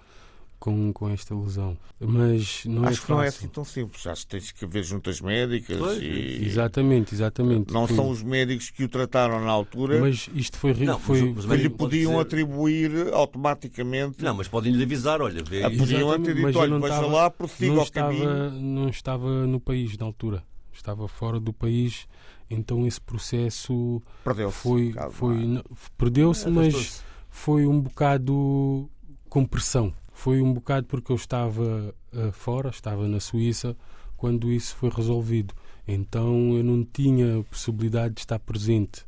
com, 0.59 0.91
com 0.91 1.07
esta 1.09 1.35
lesão. 1.35 1.77
Mas 1.99 2.63
não 2.65 2.85
é 2.85 2.89
Acho 2.89 3.01
que 3.01 3.07
fácil. 3.07 3.15
não 3.15 3.23
é 3.23 3.27
assim 3.27 3.47
tão 3.47 3.63
simples. 3.63 4.07
Acho 4.07 4.21
que 4.23 4.27
tens 4.27 4.51
que 4.51 4.65
haver 4.65 4.83
juntas 4.83 5.21
médicas 5.21 5.77
Pois. 5.77 6.01
e 6.01 6.45
Exatamente, 6.45 7.13
exatamente. 7.13 7.71
não 7.71 7.85
Foi- 7.87 7.95
são 7.95 8.09
os 8.09 8.23
médicos 8.23 8.69
que 8.71 8.83
o 8.83 8.89
trataram 8.89 9.39
na 9.43 9.51
altura 9.51 9.99
Mas 9.99 10.29
isto 10.33 10.57
foi, 10.57 10.73
Não, 10.73 10.95
mas 10.95 11.03
foi, 11.03 11.33
mas 11.33 11.45
que 11.45 11.55
lhe 11.55 11.69
podiam 11.69 12.11
dizer- 12.11 12.21
atribuir 12.21 12.91
automaticamente. 13.13 14.23
Não, 14.23 14.33
mas 14.35 14.47
podem 14.47 14.73
lhe 14.73 14.83
avisar, 14.83 15.21
olha, 15.21 15.43
vê 15.43 15.63
Ah, 15.63 15.69
podiam 15.69 16.21
ter 16.23 16.33
dito, 16.33 16.41
mas 16.43 16.55
olha, 16.55 16.69
não 16.71 16.81
veja 16.81 16.93
estava- 16.95 17.13
lá, 17.13 17.29
prossiga 17.29 17.73
não 17.73 17.81
ao 17.81 17.91
caminho. 17.91 18.23
estava, 18.23 18.49
não 18.51 18.89
estava 18.89 19.47
no 19.47 19.59
país 19.59 19.97
na 19.97 20.05
altura. 20.05 20.43
Estava 20.73 21.07
fora 21.07 21.39
do 21.39 21.51
país, 21.53 22.07
então 22.49 22.85
esse 22.85 23.01
processo 23.01 24.01
Perdeu-se. 24.23 24.57
foi, 24.57 24.93
um 24.97 25.11
foi 25.11 25.55
é? 25.57 25.63
perdeu-se, 25.97 26.49
mas 26.49 27.03
foi 27.29 27.65
um 27.65 27.79
bocado 27.79 28.89
com 29.29 29.45
pressão. 29.45 29.93
Foi 30.17 30.41
um 30.41 30.51
bocado 30.51 30.87
porque 30.87 31.11
eu 31.11 31.15
estava 31.15 31.93
eh, 32.11 32.31
fora, 32.31 32.69
estava 32.71 33.07
na 33.07 33.19
Suíça, 33.19 33.77
quando 34.17 34.51
isso 34.51 34.75
foi 34.75 34.89
resolvido. 34.89 35.53
Então 35.87 36.57
eu 36.57 36.63
não 36.63 36.83
tinha 36.83 37.43
possibilidade 37.43 38.15
de 38.15 38.21
estar 38.21 38.39
presente. 38.39 39.05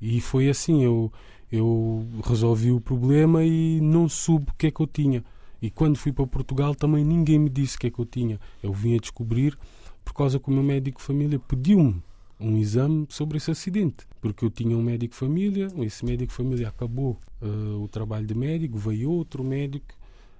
E 0.00 0.20
foi 0.20 0.48
assim, 0.48 0.82
eu, 0.82 1.12
eu 1.50 2.04
resolvi 2.24 2.72
o 2.72 2.80
problema 2.80 3.44
e 3.44 3.80
não 3.80 4.08
soube 4.08 4.50
o 4.50 4.54
que 4.58 4.66
é 4.66 4.70
que 4.72 4.80
eu 4.80 4.88
tinha. 4.88 5.24
E 5.62 5.70
quando 5.70 5.96
fui 5.96 6.10
para 6.12 6.26
Portugal 6.26 6.74
também 6.74 7.04
ninguém 7.04 7.38
me 7.38 7.48
disse 7.48 7.76
o 7.76 7.78
que 7.78 7.86
é 7.86 7.90
que 7.90 8.00
eu 8.00 8.04
tinha. 8.04 8.40
Eu 8.60 8.72
vim 8.72 8.96
a 8.96 8.98
descobrir 8.98 9.56
por 10.04 10.12
causa 10.12 10.40
que 10.40 10.48
o 10.48 10.52
meu 10.52 10.64
médico 10.64 11.00
família 11.00 11.38
pediu-me 11.38 12.02
um 12.40 12.56
exame 12.56 13.06
sobre 13.08 13.36
esse 13.36 13.52
acidente, 13.52 14.08
porque 14.20 14.44
eu 14.44 14.50
tinha 14.50 14.76
um 14.76 14.82
médico 14.82 15.14
família, 15.14 15.68
esse 15.78 16.04
médico 16.04 16.32
família 16.32 16.68
acabou 16.68 17.16
uh, 17.40 17.80
o 17.80 17.86
trabalho 17.86 18.26
de 18.26 18.34
médico, 18.34 18.76
veio 18.76 19.08
outro 19.12 19.44
médico 19.44 19.97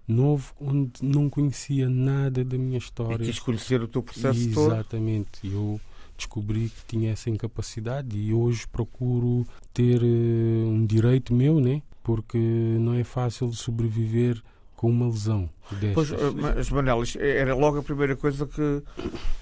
novo 0.08 0.52
onde 0.58 0.92
não 1.02 1.28
conhecia 1.28 1.88
nada 1.88 2.44
da 2.44 2.56
minha 2.56 2.78
história. 2.78 3.22
E 3.22 3.26
quis 3.26 3.38
conhecer 3.38 3.82
o 3.82 3.86
teu 3.86 4.02
processo 4.02 4.38
Exatamente. 4.38 4.54
todo. 4.54 4.72
Exatamente. 4.72 5.28
Eu 5.44 5.80
descobri 6.16 6.70
que 6.70 6.84
tinha 6.86 7.12
essa 7.12 7.30
incapacidade 7.30 8.18
e 8.18 8.32
hoje 8.32 8.66
procuro 8.66 9.46
ter 9.72 10.02
uh, 10.02 10.68
um 10.68 10.84
direito 10.84 11.32
meu, 11.32 11.60
né? 11.60 11.82
Porque 12.02 12.38
não 12.38 12.94
é 12.94 13.04
fácil 13.04 13.52
sobreviver 13.52 14.42
com 14.74 14.90
uma 14.90 15.06
lesão 15.06 15.48
destas. 15.72 15.94
Pois, 15.94 16.12
eh, 16.12 16.30
mas 16.34 16.70
Manel, 16.70 17.02
era 17.18 17.54
logo 17.54 17.78
a 17.78 17.82
primeira 17.82 18.16
coisa 18.16 18.46
que, 18.46 18.82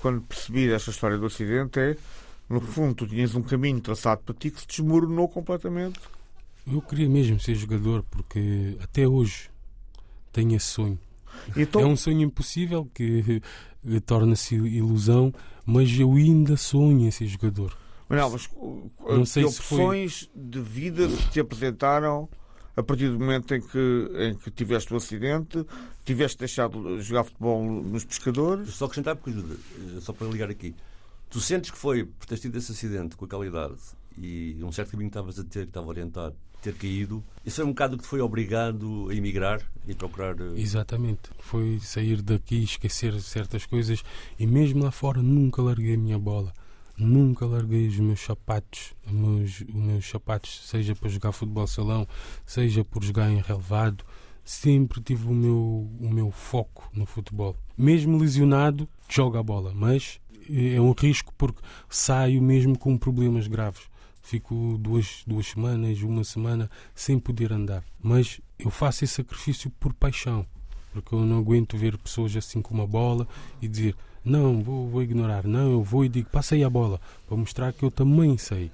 quando 0.00 0.22
percebi 0.22 0.70
esta 0.72 0.90
história 0.90 1.16
do 1.16 1.26
acidente, 1.26 1.78
é, 1.78 1.96
no 2.48 2.60
fundo, 2.60 2.94
tu 2.94 3.06
tinhas 3.06 3.34
um 3.34 3.42
caminho 3.42 3.80
traçado 3.80 4.22
para 4.24 4.34
ti 4.34 4.50
que 4.50 4.60
se 4.60 4.66
desmoronou 4.66 5.28
completamente. 5.28 6.00
Eu 6.66 6.80
queria 6.82 7.08
mesmo 7.08 7.38
ser 7.38 7.54
jogador, 7.54 8.02
porque 8.10 8.76
até 8.82 9.06
hoje 9.06 9.50
tenho 10.36 10.54
esse 10.54 10.66
sonho. 10.66 10.98
Então... 11.56 11.80
É 11.80 11.86
um 11.86 11.96
sonho 11.96 12.20
impossível 12.20 12.88
que 12.94 13.42
torna-se 14.04 14.54
ilusão, 14.54 15.32
mas 15.64 15.90
eu 15.98 16.12
ainda 16.12 16.56
sonho 16.56 17.06
em 17.06 17.10
ser 17.10 17.26
jogador. 17.26 17.76
Manel, 18.08 18.30
mas 18.30 18.48
não 19.00 19.24
sei 19.24 19.42
que 19.42 19.48
opções 19.48 20.30
foi... 20.32 20.42
de 20.42 20.60
vida 20.60 21.08
se 21.08 21.30
te 21.30 21.40
apresentaram 21.40 22.28
a 22.76 22.82
partir 22.82 23.08
do 23.08 23.18
momento 23.18 23.54
em 23.54 23.60
que, 23.60 24.10
em 24.18 24.34
que 24.34 24.50
tiveste 24.50 24.92
o 24.92 24.96
acidente, 24.98 25.64
tiveste 26.04 26.38
deixado 26.38 26.98
de 26.98 27.02
jogar 27.02 27.24
futebol 27.24 27.64
nos 27.64 28.04
pescadores? 28.04 28.68
Só 28.74 28.84
acrescentar, 28.84 29.16
porque 29.16 29.30
ajuda, 29.30 29.56
só 30.00 30.12
para 30.12 30.26
ligar 30.28 30.50
aqui. 30.50 30.74
Tu 31.30 31.40
sentes 31.40 31.70
que 31.70 31.78
foi 31.78 32.04
por 32.04 32.26
ter 32.26 32.38
tido 32.38 32.56
esse 32.58 32.70
acidente 32.70 33.16
com 33.16 33.24
aquela 33.24 33.46
idade 33.46 33.76
e 34.18 34.58
um 34.62 34.70
certo 34.70 34.92
caminho 34.92 35.10
que 35.10 35.18
estavas 35.18 35.38
a 35.38 35.44
ter, 35.44 35.62
que 35.62 35.70
estava 35.70 35.86
orientado, 35.86 36.36
ter 36.62 36.74
caído, 36.74 37.22
isso 37.44 37.56
foi 37.56 37.64
um 37.64 37.68
bocado 37.68 37.96
que 37.96 38.04
foi 38.04 38.20
obrigado 38.20 39.08
a 39.08 39.14
emigrar 39.14 39.60
e 39.86 39.94
procurar. 39.94 40.34
Eh, 40.40 40.60
Exatamente. 40.60 41.30
Foi 41.38 41.78
sair 41.80 42.20
daqui, 42.20 42.62
esquecer 42.64 43.18
certas 43.20 43.64
coisas 43.64 44.02
e 44.36 44.46
mesmo 44.46 44.82
lá 44.82 44.90
fora 44.90 45.22
nunca 45.22 45.62
larguei 45.62 45.94
a 45.94 45.98
minha 45.98 46.18
bola. 46.18 46.52
Nunca 46.98 47.44
larguei 47.44 47.86
os 47.86 47.98
meus 47.98 48.20
sapatos, 48.20 48.94
os 49.06 49.12
meus, 49.12 49.60
os 49.60 49.74
meus 49.74 50.08
sapatos, 50.08 50.62
seja 50.66 50.94
para 50.94 51.10
jogar 51.10 51.30
futebol 51.30 51.66
salão, 51.66 52.08
seja 52.44 52.82
por 52.84 53.04
jogar 53.04 53.30
em 53.30 53.40
relevado. 53.40 54.02
Sempre 54.42 55.00
tive 55.00 55.28
o 55.28 55.34
meu, 55.34 55.88
o 56.00 56.10
meu 56.10 56.30
foco 56.30 56.88
no 56.94 57.04
futebol. 57.04 57.54
Mesmo 57.76 58.18
lesionado, 58.18 58.88
jogo 59.08 59.36
a 59.36 59.42
bola, 59.42 59.72
mas 59.74 60.20
é 60.48 60.80
um 60.80 60.92
risco 60.92 61.32
porque 61.36 61.60
saio 61.88 62.40
mesmo 62.40 62.78
com 62.78 62.96
problemas 62.96 63.46
graves. 63.46 63.82
Fico 64.26 64.76
duas, 64.80 65.22
duas 65.24 65.46
semanas, 65.46 66.02
uma 66.02 66.24
semana 66.24 66.68
sem 66.96 67.16
poder 67.16 67.52
andar. 67.52 67.84
Mas 68.02 68.40
eu 68.58 68.72
faço 68.72 69.04
esse 69.04 69.14
sacrifício 69.14 69.70
por 69.78 69.94
paixão, 69.94 70.44
porque 70.92 71.14
eu 71.14 71.20
não 71.20 71.38
aguento 71.38 71.78
ver 71.78 71.96
pessoas 71.96 72.36
assim 72.36 72.60
com 72.60 72.74
uma 72.74 72.88
bola 72.88 73.28
e 73.62 73.68
dizer 73.68 73.94
não, 74.24 74.60
vou, 74.64 74.88
vou 74.88 75.00
ignorar. 75.00 75.46
Não, 75.46 75.70
eu 75.70 75.80
vou 75.80 76.04
e 76.04 76.08
digo, 76.08 76.28
passei 76.28 76.64
a 76.64 76.68
bola, 76.68 77.00
para 77.28 77.36
mostrar 77.36 77.72
que 77.72 77.84
eu 77.84 77.90
também 77.92 78.36
sei 78.36 78.72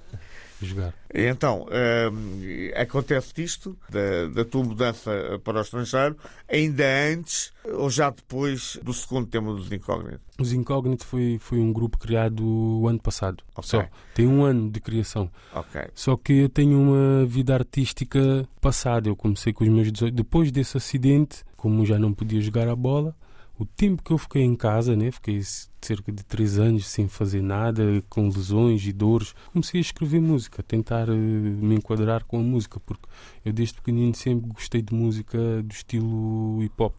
jogar. 0.66 0.94
Então, 1.14 1.66
hum, 2.12 2.40
acontece 2.74 3.32
isto, 3.42 3.76
da, 3.88 4.28
da, 4.34 4.44
tua 4.44 4.64
mudança 4.64 5.40
para 5.44 5.58
o 5.58 5.62
estrangeiro, 5.62 6.16
ainda 6.48 6.84
antes 7.12 7.52
ou 7.74 7.90
já 7.90 8.10
depois 8.10 8.78
do 8.82 8.92
segundo 8.92 9.26
tema 9.26 9.54
dos 9.54 9.70
Incógnitos? 9.70 10.20
Os 10.38 10.52
Incógnitos 10.52 11.06
foi, 11.06 11.38
foi 11.38 11.58
um 11.58 11.72
grupo 11.72 11.98
criado 11.98 12.42
o 12.44 12.88
ano 12.88 13.00
passado. 13.00 13.44
Okay. 13.54 13.68
Só. 13.68 13.88
Tem 14.14 14.26
um 14.26 14.44
ano 14.44 14.70
de 14.70 14.80
criação. 14.80 15.30
Okay. 15.54 15.88
Só 15.94 16.16
que 16.16 16.32
eu 16.32 16.48
tenho 16.48 16.80
uma 16.80 17.26
vida 17.26 17.54
artística 17.54 18.48
passada. 18.60 19.08
Eu 19.08 19.16
comecei 19.16 19.52
com 19.52 19.64
os 19.64 19.70
meus 19.70 19.92
18. 19.92 20.14
Depois 20.14 20.50
desse 20.50 20.76
acidente, 20.76 21.44
como 21.56 21.86
já 21.86 21.98
não 21.98 22.12
podia 22.12 22.40
jogar 22.40 22.68
a 22.68 22.74
bola, 22.74 23.14
o 23.58 23.64
tempo 23.64 24.02
que 24.02 24.12
eu 24.12 24.18
fiquei 24.18 24.42
em 24.42 24.56
casa, 24.56 24.96
né, 24.96 25.10
fiquei 25.10 25.40
cerca 25.80 26.10
de 26.10 26.24
três 26.24 26.58
anos 26.58 26.86
sem 26.86 27.06
fazer 27.08 27.42
nada, 27.42 28.02
com 28.08 28.26
lesões 28.28 28.84
e 28.86 28.92
dores, 28.92 29.34
comecei 29.52 29.78
a 29.78 29.82
escrever 29.82 30.20
música, 30.20 30.62
tentar 30.62 31.08
uh, 31.08 31.14
me 31.14 31.76
enquadrar 31.76 32.24
com 32.24 32.38
a 32.38 32.42
música, 32.42 32.80
porque 32.80 33.06
eu 33.44 33.52
desde 33.52 33.74
pequenino 33.74 34.14
sempre 34.14 34.48
gostei 34.48 34.82
de 34.82 34.94
música 34.94 35.38
do 35.62 35.72
estilo 35.72 36.62
hip 36.62 36.74
hop, 36.82 36.94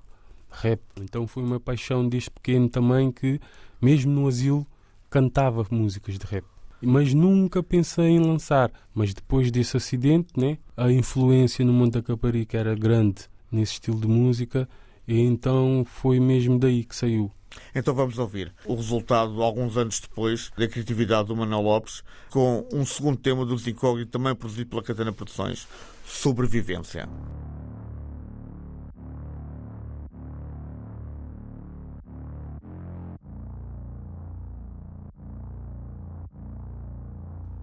rap. 0.51 0.79
Então 1.01 1.27
foi 1.27 1.43
uma 1.43 1.59
paixão 1.59 2.07
desde 2.07 2.29
pequeno 2.29 2.69
também 2.69 3.11
que, 3.11 3.39
mesmo 3.81 4.11
no 4.11 4.27
asilo, 4.27 4.65
cantava 5.09 5.65
músicas 5.69 6.17
de 6.17 6.25
rap. 6.25 6.45
Mas 6.81 7.13
nunca 7.13 7.63
pensei 7.63 8.07
em 8.07 8.19
lançar. 8.19 8.69
Mas 8.93 9.13
depois 9.13 9.49
desse 9.49 9.77
acidente, 9.77 10.37
né, 10.37 10.57
a 10.75 10.91
influência 10.91 11.63
no 11.63 11.71
mundo 11.71 11.93
da 11.93 12.01
Caparica 12.01 12.57
era 12.57 12.75
grande 12.75 13.29
nesse 13.51 13.73
estilo 13.73 13.99
de 13.99 14.07
música 14.07 14.67
e 15.07 15.19
então 15.19 15.85
foi 15.85 16.19
mesmo 16.19 16.57
daí 16.59 16.83
que 16.83 16.95
saiu. 16.95 17.31
Então 17.75 17.93
vamos 17.93 18.17
ouvir 18.17 18.53
o 18.65 18.75
resultado, 18.75 19.41
alguns 19.41 19.77
anos 19.77 19.99
depois, 19.99 20.51
da 20.57 20.67
criatividade 20.67 21.27
do 21.27 21.35
Manuel 21.35 21.61
Lopes, 21.61 22.03
com 22.29 22.67
um 22.73 22.85
segundo 22.85 23.17
tema 23.17 23.45
dos 23.45 23.67
Incógnitos, 23.67 24.11
também 24.11 24.35
produzido 24.35 24.69
pela 24.69 24.83
Catena 24.83 25.13
Produções, 25.13 25.67
Sobrevivência. 26.05 27.07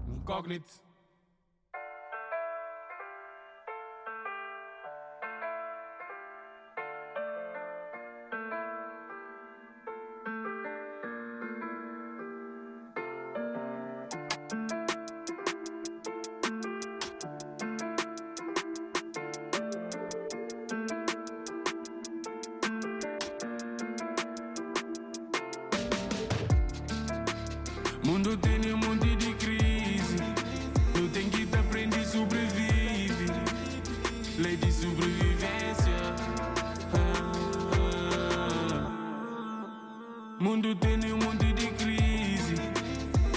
Incógnito. 0.09 0.90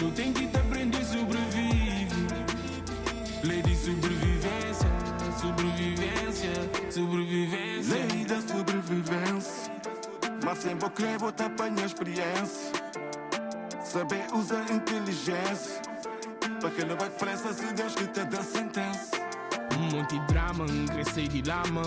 Eu 0.04 0.12
tenho 0.12 0.34
que 0.34 0.46
te 0.46 0.58
aprender 0.58 1.06
sobrevive. 1.06 2.28
Lei 3.42 3.62
de 3.62 3.74
sobrevivência. 3.74 4.90
Sobrevivência. 5.40 6.92
Sobrevivência. 6.92 7.96
Lei 7.96 8.26
da 8.26 8.42
sobrevivência. 8.42 9.72
Mas 10.44 10.66
eu 10.66 10.90
creio, 10.90 11.20
vou 11.20 11.32
te 11.32 11.44
apanhar 11.44 11.86
experiência. 11.86 12.74
Saber 13.82 14.26
usar 14.34 14.66
inteligência 14.72 15.82
Para 16.60 16.72
que 16.72 16.84
não 16.84 16.98
vai 16.98 17.10
pressa 17.12 17.54
se 17.54 17.74
Deus 17.74 17.94
que 17.94 18.08
te 18.08 18.26
dá 18.26 18.42
sentença 18.42 19.23
um 19.78 19.98
monte 19.98 20.20
de 20.20 20.28
drama, 20.28 20.66
cresci 20.92 21.28
de 21.28 21.42
lama. 21.42 21.82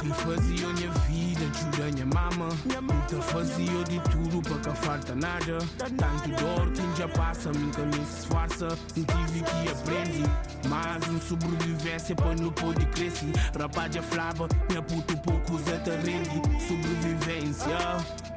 Que 0.00 0.08
fazia 0.08 0.68
minha 0.68 0.90
vida, 0.90 1.40
jura 1.54 1.90
minha 1.92 2.06
mama. 2.06 2.48
Nunca 2.64 3.22
fazia 3.22 3.84
de 3.84 4.00
tudo 4.10 4.40
para 4.42 4.58
que 4.58 4.76
falta 4.86 5.14
nada. 5.14 5.58
Tanto 5.78 6.28
dor 6.42 6.70
que 6.72 6.98
já 6.98 7.08
passa, 7.08 7.52
nunca 7.52 7.82
me 7.82 8.02
esforça. 8.02 8.68
Tive 8.94 9.42
que 9.42 9.70
aprender 9.70 10.30
Mais 10.68 11.08
um 11.08 11.20
sobrevivência 11.20 12.14
para 12.14 12.34
não 12.36 12.50
poder 12.52 12.86
crescer. 12.86 13.32
Rapaz 13.58 13.94
já 13.94 14.02
falava, 14.02 14.48
minha 14.68 14.82
puto 14.82 15.16
pouco 15.18 15.54
usa 15.54 15.80
rende 16.04 16.40
Sobrevivência 16.66 17.76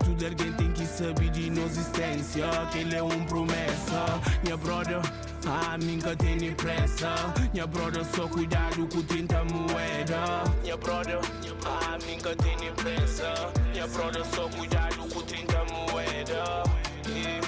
tudo 0.03 0.25
alguém 0.25 0.51
tem 0.53 0.71
que 0.71 0.85
saber 0.85 1.29
de 1.29 1.49
nossa 1.49 1.79
existência 1.79 2.45
Que 2.71 2.79
ele 2.79 2.95
é 2.95 3.03
um 3.03 3.23
promessa. 3.25 4.19
Minha 4.43 4.57
brother, 4.57 5.01
a 5.45 5.77
mim 5.77 5.95
nunca 5.95 6.15
tem 6.15 6.53
pressa 6.53 7.13
Minha 7.51 7.67
brother, 7.67 8.05
só 8.05 8.27
cuidado 8.27 8.87
com 8.87 9.01
30 9.01 9.45
moeda. 9.45 10.43
Minha 10.61 10.77
brother, 10.77 11.19
a 11.65 11.97
mim 12.05 12.15
nunca 12.15 12.35
tem 12.35 12.73
pressa 12.73 13.51
Minha 13.71 13.87
brother, 13.87 14.25
só 14.25 14.47
cuidado 14.49 14.97
com 15.13 15.21
30 15.21 15.65
moeda. 15.65 16.63
Yeah. 17.07 17.47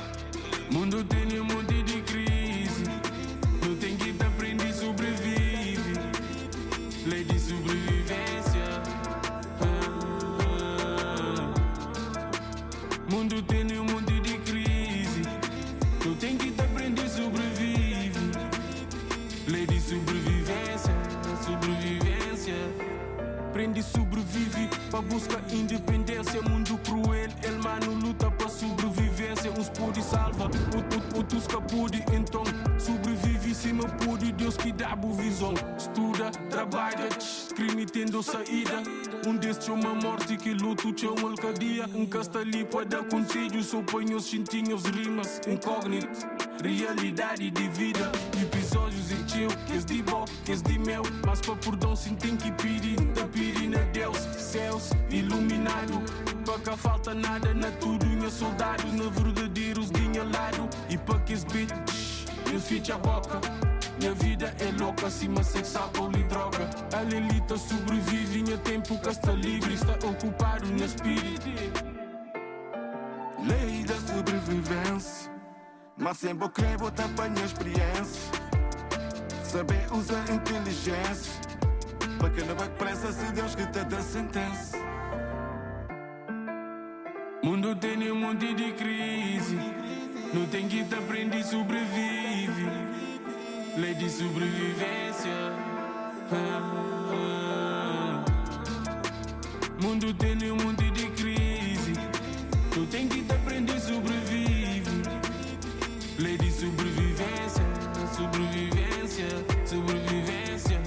Mundo 0.71 1.03
tem 1.05 1.39
um 1.39 1.45
monte 1.45 1.83
de 1.83 2.01
crise. 2.01 2.83
Eu 3.65 3.75
tenho 3.77 3.97
que 3.97 4.13
te 4.13 4.25
aprender 4.25 4.73
sobrevive. 4.73 5.93
Lei 7.05 7.23
de 7.23 7.39
sobrevivência 7.39 8.81
Mundo 13.09 13.41
tem 13.43 13.79
um 13.79 13.94
sobrevive 24.85 24.89
para 24.89 25.01
busca 25.01 25.41
independência. 25.51 26.41
Mundo 26.41 26.77
cruel, 26.83 27.29
el 27.43 27.59
mano 27.59 27.93
luta 27.93 28.29
para 28.31 28.49
sobrevivência. 28.49 29.51
Uns 29.51 29.69
pude 29.69 30.01
salva, 30.01 30.49
outros 31.15 31.47
pude 31.61 32.03
então 32.13 32.43
sobrevive 32.77 33.53
se 33.53 33.73
me 33.73 33.87
pude. 34.03 34.31
Deus 34.31 34.57
que 34.57 34.71
dá 34.71 34.95
boa 34.95 35.13
visão. 35.15 35.53
Estuda, 35.77 36.31
trabalha, 36.49 37.09
crime 37.55 37.85
tendo 37.85 38.21
saída. 38.21 38.83
Um 39.25 39.35
destes 39.35 39.69
é 39.69 39.71
uma 39.71 39.95
morte 39.95 40.37
que 40.37 40.53
luto, 40.53 40.91
tinha 40.93 41.11
um 41.11 41.27
alcadia. 41.27 41.85
Um 41.93 42.07
ali 42.39 42.65
para 42.65 42.85
dar 42.85 43.03
conselho, 43.05 43.63
ponho 43.83 44.17
os 44.17 44.25
cintinhos, 44.25 44.83
rimas, 44.85 45.41
incógnito. 45.47 46.34
Realidade 46.63 47.51
de 47.51 47.69
vida, 47.69 48.11
episódios 48.41 49.11
em 49.11 49.27
chill, 49.27 49.49
que 49.67 49.77
de 49.85 50.03
bom, 50.03 50.25
que 50.43 50.55
de 50.55 50.79
mel. 50.79 51.03
Mas 51.25 51.41
para 51.41 51.55
perdão, 51.55 51.95
sim 51.95 52.15
tem 52.15 52.35
que 52.35 52.51
pedir, 52.53 52.99
da 53.13 53.25
pedir 53.27 53.69
na 53.69 53.79
Deus, 53.91 54.17
céus 54.17 54.89
iluminado. 55.09 56.01
Para 56.45 56.59
que 56.59 56.77
falta 56.77 57.13
nada 57.13 57.53
na 57.53 57.71
tudo, 57.71 58.05
minha 58.05 58.29
soldados, 58.29 58.91
na 58.93 59.09
verdadeiros 59.09 59.91
dinha 59.91 60.23
lado. 60.23 60.69
E 60.89 60.97
para 60.97 61.19
que 61.19 61.33
esse 61.33 61.45
beat, 61.47 61.71
eu 62.51 62.59
ficha 62.59 62.95
a 62.95 62.97
boca. 62.97 63.39
Minha 63.99 64.13
vida 64.13 64.53
é 64.59 64.71
louca, 64.81 65.07
acima 65.07 65.43
sexo, 65.43 65.77
álcool 65.77 66.11
e 66.17 66.23
droga. 66.23 66.69
A 66.93 67.01
Lelita 67.01 67.57
sobrevive, 67.57 68.39
em 68.39 68.57
tempo 68.57 68.99
que 68.99 69.09
está 69.09 69.31
livre, 69.31 69.73
está 69.73 69.93
ocupado 70.07 70.67
na 70.71 70.85
espírito. 70.85 71.49
Lei 73.47 73.83
da 73.83 73.95
sobrevivência, 73.95 75.31
mas 76.05 76.17
sempre 76.17 76.45
eu 76.45 76.77
vou 76.77 76.89
apanhar 76.89 77.43
experiência. 77.43 78.21
Saber 79.43 79.91
usar 79.91 80.23
inteligência, 80.31 81.33
para 82.19 82.29
que 82.29 82.43
não 82.43 82.55
vai 82.55 82.69
pressa 82.69 83.11
se 83.11 83.25
Deus 83.31 83.55
que 83.55 83.65
te 83.65 83.83
dá 83.85 83.99
sentença. 84.01 84.77
Mundo 87.41 87.75
tem 87.77 88.11
um 88.11 88.19
monte 88.19 88.53
de 88.53 88.71
crise, 88.73 89.57
não 90.31 90.45
tem 90.45 90.67
que 90.67 90.83
te 90.83 90.93
aprender 90.93 91.43
sobrevive 91.43 92.67
lei 93.77 93.95
de 93.95 94.07
sobrevivência. 94.07 95.31
Mundo 99.81 100.13
tem 100.13 100.51
um 100.51 100.55
monte 100.55 100.91
de 100.91 101.07
crise. 101.07 101.93
Tu 102.71 102.85
tem 102.91 103.07
que 103.07 103.23
te 103.23 103.33
aprender 103.33 103.79
sobrevive. 103.79 104.54
Sobrevivência, 106.65 107.63
sobrevivência, 108.15 109.27
sobrevivência. 109.67 110.81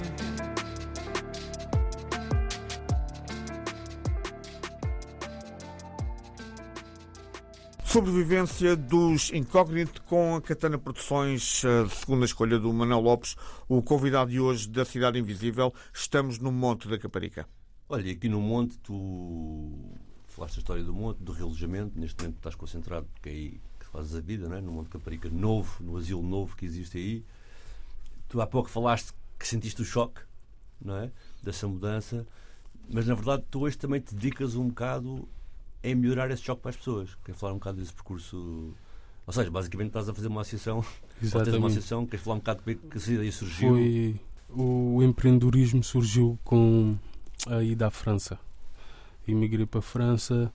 Sobrevivência 7.85 8.75
dos 8.75 9.31
Incógnito 9.31 10.01
com 10.03 10.35
a 10.35 10.41
Catana 10.41 10.77
Produções, 10.77 11.61
segunda 11.91 12.25
escolha 12.25 12.59
do 12.59 12.73
Manuel 12.73 12.99
Lopes, 12.99 13.37
o 13.69 13.81
convidado 13.81 14.31
de 14.31 14.39
hoje 14.41 14.67
da 14.67 14.83
Cidade 14.83 15.17
Invisível. 15.17 15.73
Estamos 15.93 16.39
no 16.39 16.51
Monte 16.51 16.89
da 16.89 16.99
Caparica. 16.99 17.47
Olha, 17.87 18.11
aqui 18.11 18.27
no 18.27 18.41
Monte, 18.41 18.77
tu 18.79 19.95
falaste 20.27 20.57
a 20.57 20.59
história 20.59 20.83
do 20.83 20.93
Monte, 20.93 21.23
do 21.23 21.31
realojamento. 21.31 21.97
Neste 21.97 22.21
momento 22.21 22.35
estás 22.35 22.55
concentrado, 22.55 23.07
porque 23.13 23.29
aí 23.29 23.61
que 23.89 23.91
fazes 23.91 24.15
a 24.15 24.21
vida, 24.21 24.47
não 24.47 24.55
é? 24.55 24.61
no 24.61 24.71
Monte 24.71 24.89
Caparica 24.89 25.29
novo, 25.29 25.83
no 25.83 25.97
asilo 25.97 26.21
novo 26.21 26.55
que 26.55 26.65
existe 26.65 26.97
aí. 26.97 27.25
Tu 28.27 28.39
há 28.39 28.45
pouco 28.45 28.69
falaste 28.69 29.11
que 29.37 29.47
sentiste 29.47 29.81
o 29.81 29.85
choque 29.85 30.21
não 30.79 30.95
é? 30.95 31.11
dessa 31.41 31.67
mudança, 31.67 32.25
mas 32.91 33.07
na 33.07 33.15
verdade 33.15 33.43
tu 33.49 33.61
hoje 33.61 33.77
também 33.77 33.99
te 33.99 34.13
dedicas 34.13 34.55
um 34.55 34.67
bocado 34.67 35.27
é 35.81 35.95
melhorar 35.95 36.29
esse 36.31 36.43
choque 36.43 36.61
para 36.61 36.69
as 36.69 36.77
pessoas. 36.77 37.17
Quero 37.23 37.37
falar 37.37 37.53
um 37.53 37.57
bocado 37.57 37.79
desse 37.79 37.93
percurso. 37.93 38.73
Ou 39.25 39.33
seja, 39.33 39.49
basicamente 39.49 39.87
estás 39.87 40.09
a 40.09 40.13
fazer 40.13 40.27
uma 40.27 40.41
associação. 40.41 40.83
Exatamente. 41.21 41.57
uma 41.57 41.67
associação, 41.67 42.05
queres 42.05 42.23
falar 42.23 42.35
um 42.35 42.39
bocado 42.39 42.59
de 42.65 42.75
como 42.75 42.87
é 42.93 42.99
que 42.99 43.09
a 43.09 43.13
ideia 43.13 43.31
surgiu? 43.31 43.69
Foi, 43.69 44.19
o 44.49 45.03
empreendedorismo 45.03 45.83
surgiu 45.83 46.39
com 46.43 46.97
a 47.47 47.61
ida 47.63 47.87
à 47.87 47.91
França. 47.91 48.39
Emigrei 49.27 49.65
para 49.65 49.79
a 49.79 49.83
França, 49.83 50.51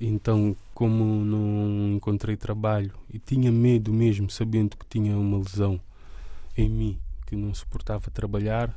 então, 0.00 0.56
como 0.82 1.24
não 1.24 1.94
encontrei 1.94 2.36
trabalho 2.36 2.92
e 3.08 3.16
tinha 3.16 3.52
medo 3.52 3.92
mesmo, 3.92 4.28
sabendo 4.28 4.76
que 4.76 4.84
tinha 4.84 5.16
uma 5.16 5.38
lesão 5.38 5.80
em 6.56 6.68
mim, 6.68 6.98
que 7.24 7.36
não 7.36 7.54
suportava 7.54 8.10
trabalhar, 8.10 8.76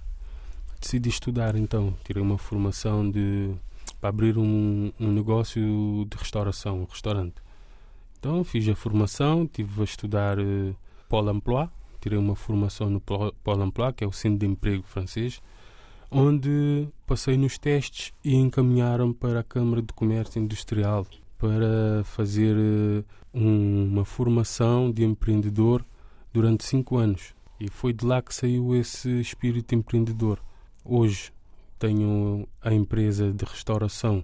decidi 0.79 1.09
estudar. 1.09 1.55
Então, 1.55 1.95
tirei 2.03 2.21
uma 2.21 2.37
formação 2.37 3.09
de 3.09 3.55
para 3.99 4.09
abrir 4.09 4.37
um, 4.37 4.91
um 4.99 5.11
negócio 5.11 5.59
de 6.07 6.15
restauração, 6.15 6.81
um 6.81 6.85
restaurante. 6.85 7.37
Então 8.19 8.43
fiz 8.43 8.69
a 8.69 8.75
formação, 8.75 9.45
estive 9.45 9.81
a 9.81 9.83
estudar 9.83 10.37
uh, 10.37 10.75
Pôle 11.09 11.31
Emploi, 11.31 11.67
tirei 11.99 12.19
uma 12.19 12.35
formação 12.35 12.87
no 12.87 13.01
Pôle 13.01 13.63
Emploi, 13.63 13.93
que 13.93 14.03
é 14.03 14.07
o 14.07 14.11
Centro 14.11 14.37
de 14.37 14.45
Emprego 14.45 14.83
francês, 14.83 15.41
onde 16.11 16.87
passei 17.07 17.35
nos 17.35 17.57
testes 17.57 18.13
e 18.23 18.35
encaminharam 18.35 19.11
para 19.11 19.39
a 19.39 19.43
Câmara 19.43 19.81
de 19.81 19.91
Comércio 19.91 20.39
Industrial 20.39 21.03
para 21.37 22.03
fazer 22.03 22.55
um, 23.33 23.87
uma 23.87 24.05
formação 24.05 24.91
de 24.91 25.03
empreendedor 25.03 25.85
durante 26.33 26.63
cinco 26.65 26.97
anos. 26.97 27.33
E 27.59 27.69
foi 27.69 27.93
de 27.93 28.05
lá 28.05 28.21
que 28.21 28.33
saiu 28.33 28.75
esse 28.75 29.09
espírito 29.19 29.73
empreendedor. 29.73 30.41
Hoje 30.83 31.31
tenho 31.79 32.47
a 32.61 32.73
empresa 32.73 33.31
de 33.31 33.45
restauração 33.45 34.23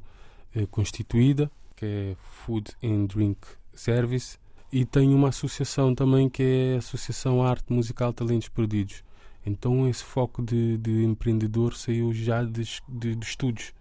eh, 0.53 0.65
constituída, 0.69 1.49
que 1.75 1.85
é 1.85 2.15
Food 2.19 2.71
and 2.83 3.05
Drink 3.05 3.39
Service, 3.73 4.37
e 4.71 4.85
tenho 4.85 5.15
uma 5.15 5.29
associação 5.29 5.93
também 5.93 6.29
que 6.29 6.43
é 6.43 6.75
a 6.75 6.79
Associação 6.79 7.43
Arte 7.43 7.71
Musical 7.73 8.13
Talentos 8.13 8.47
Perdidos. 8.47 9.03
Então 9.45 9.87
esse 9.87 10.03
foco 10.03 10.41
de, 10.41 10.77
de 10.77 11.03
empreendedor 11.03 11.75
saiu 11.75 12.13
já 12.13 12.43
de, 12.43 12.63
de, 12.87 13.15
de 13.15 13.25
estudos 13.25 13.73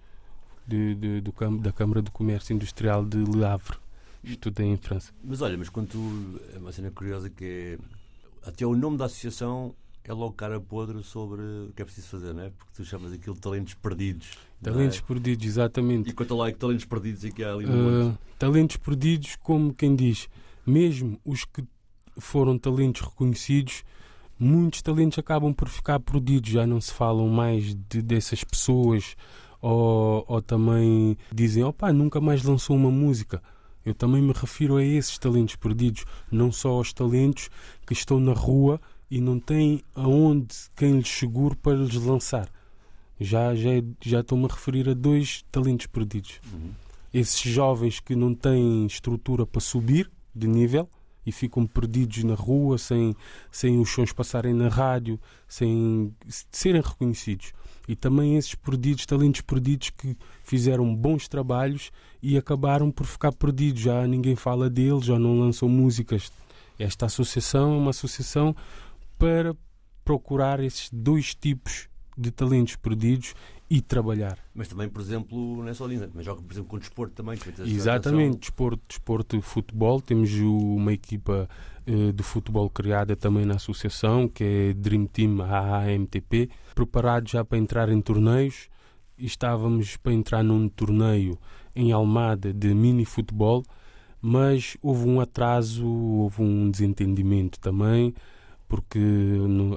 de, 0.70 0.94
de, 0.94 1.20
do, 1.20 1.32
da 1.58 1.72
Câmara 1.72 2.00
de 2.00 2.10
Comércio 2.10 2.54
Industrial 2.54 3.04
de 3.04 3.18
Le 3.18 3.44
Havre. 3.44 3.76
Estudei 4.22 4.66
em 4.66 4.76
França. 4.76 5.12
Mas 5.24 5.42
olha, 5.42 5.58
mas 5.58 5.68
quando 5.68 5.88
tu, 5.88 6.40
é 6.54 6.58
uma 6.58 6.72
cena 6.72 6.90
curiosa 6.90 7.28
que 7.28 7.44
é 7.44 7.78
até 8.46 8.64
o 8.64 8.74
nome 8.74 8.96
da 8.96 9.06
associação 9.06 9.74
é 10.04 10.12
logo 10.12 10.32
cara 10.32 10.60
podre 10.60 11.02
sobre 11.02 11.40
o 11.42 11.72
que 11.74 11.82
é 11.82 11.84
preciso 11.84 12.08
fazer, 12.08 12.34
não 12.34 12.42
é? 12.42 12.50
Porque 12.50 12.72
tu 12.74 12.84
chamas 12.84 13.12
aquilo 13.12 13.34
de 13.34 13.40
talentos 13.40 13.74
perdidos. 13.74 14.30
Talentos 14.62 14.98
é? 14.98 15.02
perdidos, 15.02 15.46
exatamente. 15.46 16.10
E 16.10 16.12
conta 16.12 16.34
lá 16.34 16.50
que 16.50 16.58
talentos 16.58 16.84
perdidos 16.84 17.24
e 17.24 17.32
que 17.32 17.44
há 17.44 17.52
ali 17.52 17.66
no 17.66 18.10
uh, 18.10 18.18
Talentos 18.38 18.76
perdidos, 18.76 19.36
como 19.36 19.72
quem 19.74 19.94
diz, 19.94 20.28
mesmo 20.66 21.20
os 21.24 21.44
que 21.44 21.64
foram 22.18 22.58
talentos 22.58 23.02
reconhecidos, 23.02 23.84
muitos 24.38 24.82
talentos 24.82 25.18
acabam 25.18 25.52
por 25.52 25.68
ficar 25.68 26.00
perdidos, 26.00 26.50
já 26.50 26.66
não 26.66 26.80
se 26.80 26.92
falam 26.92 27.28
mais 27.28 27.74
de, 27.74 28.02
dessas 28.02 28.42
pessoas, 28.42 29.14
ou, 29.60 30.24
ou 30.26 30.42
também 30.42 31.16
dizem, 31.32 31.62
opá, 31.62 31.92
nunca 31.92 32.20
mais 32.20 32.42
lançou 32.42 32.76
uma 32.76 32.90
música. 32.90 33.42
Eu 33.84 33.94
também 33.94 34.22
me 34.22 34.32
refiro 34.32 34.76
a 34.76 34.84
esses 34.84 35.18
talentos 35.18 35.56
perdidos, 35.56 36.04
não 36.30 36.52
só 36.52 36.70
aos 36.70 36.92
talentos 36.92 37.48
que 37.86 37.92
estão 37.92 38.20
na 38.20 38.32
rua 38.32 38.80
e 39.10 39.20
não 39.20 39.40
tem 39.40 39.82
aonde 39.94 40.54
quem 40.76 40.98
lhes 40.98 41.08
segure 41.08 41.56
para 41.56 41.76
lhes 41.76 41.94
lançar. 41.94 42.48
Já, 43.18 43.54
já, 43.54 43.70
já 44.00 44.20
estou-me 44.20 44.44
a 44.46 44.48
referir 44.48 44.88
a 44.88 44.94
dois 44.94 45.44
talentos 45.50 45.86
perdidos. 45.86 46.40
Uhum. 46.52 46.70
Esses 47.12 47.40
jovens 47.40 48.00
que 48.00 48.14
não 48.14 48.34
têm 48.34 48.86
estrutura 48.86 49.44
para 49.44 49.60
subir 49.60 50.10
de 50.34 50.46
nível 50.46 50.88
e 51.24 51.32
ficam 51.32 51.66
perdidos 51.66 52.24
na 52.24 52.34
rua, 52.34 52.78
sem, 52.78 53.14
sem 53.50 53.78
os 53.78 53.90
sons 53.90 54.12
passarem 54.12 54.54
na 54.54 54.68
rádio, 54.68 55.20
sem 55.46 56.14
serem 56.28 56.80
reconhecidos. 56.80 57.52
E 57.88 57.96
também 57.96 58.36
esses 58.36 58.54
perdidos, 58.54 59.04
talentos 59.06 59.40
perdidos 59.40 59.90
que 59.90 60.16
fizeram 60.44 60.94
bons 60.94 61.26
trabalhos 61.28 61.90
e 62.22 62.36
acabaram 62.36 62.90
por 62.90 63.06
ficar 63.06 63.32
perdidos. 63.32 63.82
Já 63.82 64.06
ninguém 64.06 64.36
fala 64.36 64.70
deles, 64.70 65.04
já 65.04 65.18
não 65.18 65.38
lançam 65.38 65.68
músicas. 65.68 66.30
Esta 66.78 67.06
associação 67.06 67.74
é 67.74 67.76
uma 67.76 67.90
associação 67.90 68.54
para 69.18 69.54
procurar 70.04 70.60
esses 70.60 70.88
dois 70.92 71.34
tipos 71.34 71.88
de 72.16 72.30
talentos 72.30 72.76
perdidos 72.76 73.34
e 73.70 73.80
trabalhar. 73.80 74.36
Mas 74.52 74.66
também, 74.66 74.88
por 74.88 75.00
exemplo, 75.00 75.62
não 75.62 75.68
é 75.68 75.72
só 75.72 75.86
linda, 75.86 76.10
mas 76.12 76.24
joga, 76.24 76.42
por 76.42 76.52
exemplo, 76.52 76.68
com 76.68 76.76
o 76.76 76.78
desporto 76.80 77.14
também. 77.14 77.38
Exatamente, 77.64 78.40
desporto, 78.40 78.82
desporto 78.88 79.40
futebol. 79.40 80.00
Temos 80.00 80.32
uma 80.34 80.92
equipa 80.92 81.48
uh, 81.86 82.12
de 82.12 82.22
futebol 82.24 82.68
criada 82.68 83.14
também 83.14 83.46
na 83.46 83.54
associação, 83.54 84.26
que 84.26 84.42
é 84.42 84.72
Dream 84.72 85.06
Team 85.06 85.40
AAMTP, 85.40 86.50
preparados 86.74 87.30
já 87.30 87.44
para 87.44 87.58
entrar 87.58 87.88
em 87.88 88.00
torneios. 88.00 88.68
Estávamos 89.16 89.96
para 89.96 90.12
entrar 90.14 90.42
num 90.42 90.68
torneio 90.68 91.38
em 91.76 91.92
Almada 91.92 92.52
de 92.52 92.74
mini 92.74 93.04
futebol, 93.04 93.62
mas 94.20 94.76
houve 94.82 95.08
um 95.08 95.20
atraso, 95.20 95.86
houve 95.86 96.42
um 96.42 96.68
desentendimento 96.68 97.60
também 97.60 98.12
porque 98.70 99.00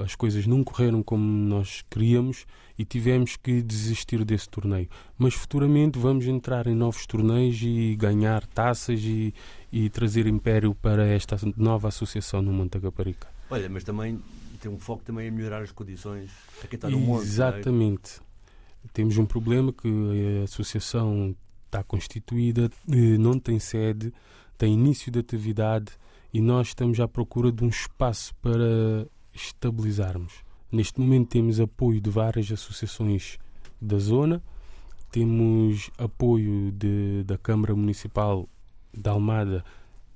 as 0.04 0.14
coisas 0.14 0.46
não 0.46 0.64
correram 0.64 1.02
como 1.02 1.26
nós 1.26 1.84
queríamos 1.90 2.46
e 2.78 2.86
tivemos 2.86 3.36
que 3.36 3.60
desistir 3.64 4.24
desse 4.24 4.48
torneio. 4.48 4.88
Mas 5.18 5.34
futuramente 5.34 5.98
vamos 5.98 6.28
entrar 6.28 6.68
em 6.68 6.76
novos 6.76 7.08
torneios 7.08 7.60
e 7.64 7.96
ganhar 7.96 8.46
taças 8.46 9.02
e, 9.02 9.34
e 9.72 9.90
trazer 9.90 10.28
império 10.28 10.76
para 10.76 11.08
esta 11.08 11.36
nova 11.58 11.88
associação 11.88 12.44
no 12.44 12.54
Monte 12.54 12.80
Caparica. 12.80 13.28
Olha, 13.50 13.68
mas 13.68 13.84
também 13.84 14.22
tem 14.62 14.72
um 14.72 14.78
foco 14.78 15.02
também 15.04 15.28
em 15.28 15.32
melhorar 15.32 15.64
as 15.64 15.72
condições 15.72 16.30
para 16.60 16.68
quem 16.68 16.78
está 16.78 16.88
no 16.88 17.00
monte. 17.00 17.24
É? 17.24 17.26
Exatamente. 17.26 18.22
É? 18.86 18.90
Temos 18.94 19.18
um 19.18 19.26
problema 19.26 19.74
que 19.74 19.90
a 20.40 20.44
associação 20.44 21.36
está 21.66 21.84
constituída, 21.84 22.70
eh, 22.92 23.18
não 23.18 23.40
tem 23.40 23.58
sede, 23.58 24.14
tem 24.56 24.72
início 24.72 25.12
de 25.12 25.18
atividade 25.18 25.94
e 26.34 26.42
nós 26.42 26.70
estamos 26.70 27.00
à 27.00 27.08
procura 27.08 27.52
de 27.52 27.64
um 27.64 27.70
espaço 27.70 28.34
para 28.42 29.08
estabilizarmos. 29.34 30.34
Neste 30.72 31.00
momento 31.00 31.30
temos 31.30 31.60
apoio 31.60 32.02
de 32.02 32.10
várias 32.10 32.52
associações 32.52 33.38
da 33.80 34.00
zona, 34.00 34.42
temos 35.12 35.92
apoio 35.96 36.72
de, 36.72 37.24
da 37.24 37.38
Câmara 37.38 37.76
Municipal 37.76 38.50
de 38.92 39.08
Almada, 39.08 39.64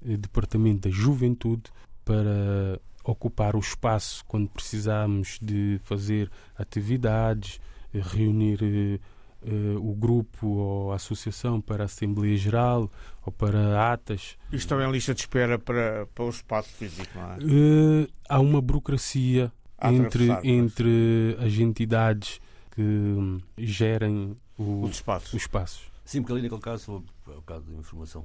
eh, 0.04 0.18
Departamento 0.18 0.90
da 0.90 0.90
Juventude, 0.90 1.66
para 2.04 2.82
ocupar 3.04 3.56
o 3.56 3.60
espaço 3.60 4.26
quando 4.26 4.50
precisamos 4.50 5.38
de 5.40 5.80
fazer 5.84 6.32
atividades, 6.58 7.60
eh, 7.94 8.02
reunir 8.04 9.00
uh, 9.44 9.90
o 9.90 9.96
grupo 9.96 10.48
ou 10.48 10.92
a 10.92 10.96
associação 10.96 11.62
para 11.62 11.84
a 11.84 11.86
Assembleia 11.86 12.38
Geral 12.38 12.92
ou 13.26 13.32
para 13.32 13.92
atas. 13.92 14.38
Isto 14.52 14.70
também 14.70 14.88
é 14.88 14.92
lista 14.92 15.14
de 15.14 15.22
espera 15.22 15.60
para, 15.60 16.08
para 16.08 16.26
o 16.26 16.30
espaço 16.30 16.70
físico, 16.70 17.10
não 17.16 17.34
é? 17.34 17.38
Uh, 17.38 18.08
há 18.30 18.40
uma 18.40 18.62
burocracia 18.62 19.52
entre, 19.82 20.30
entre 20.44 21.38
as 21.40 21.54
entidades 21.54 22.40
que 22.72 22.82
hum, 22.82 23.40
gerem 23.58 24.36
o, 24.58 24.84
os 24.84 24.92
espaços. 24.92 25.34
Os 25.34 25.42
espaços. 25.42 25.82
Sim, 26.06 26.22
porque 26.22 26.34
ali 26.34 26.42
naquele 26.42 26.62
caso, 26.62 27.04
é 27.28 27.32
o 27.32 27.42
caso 27.42 27.66
de 27.66 27.76
informação 27.76 28.24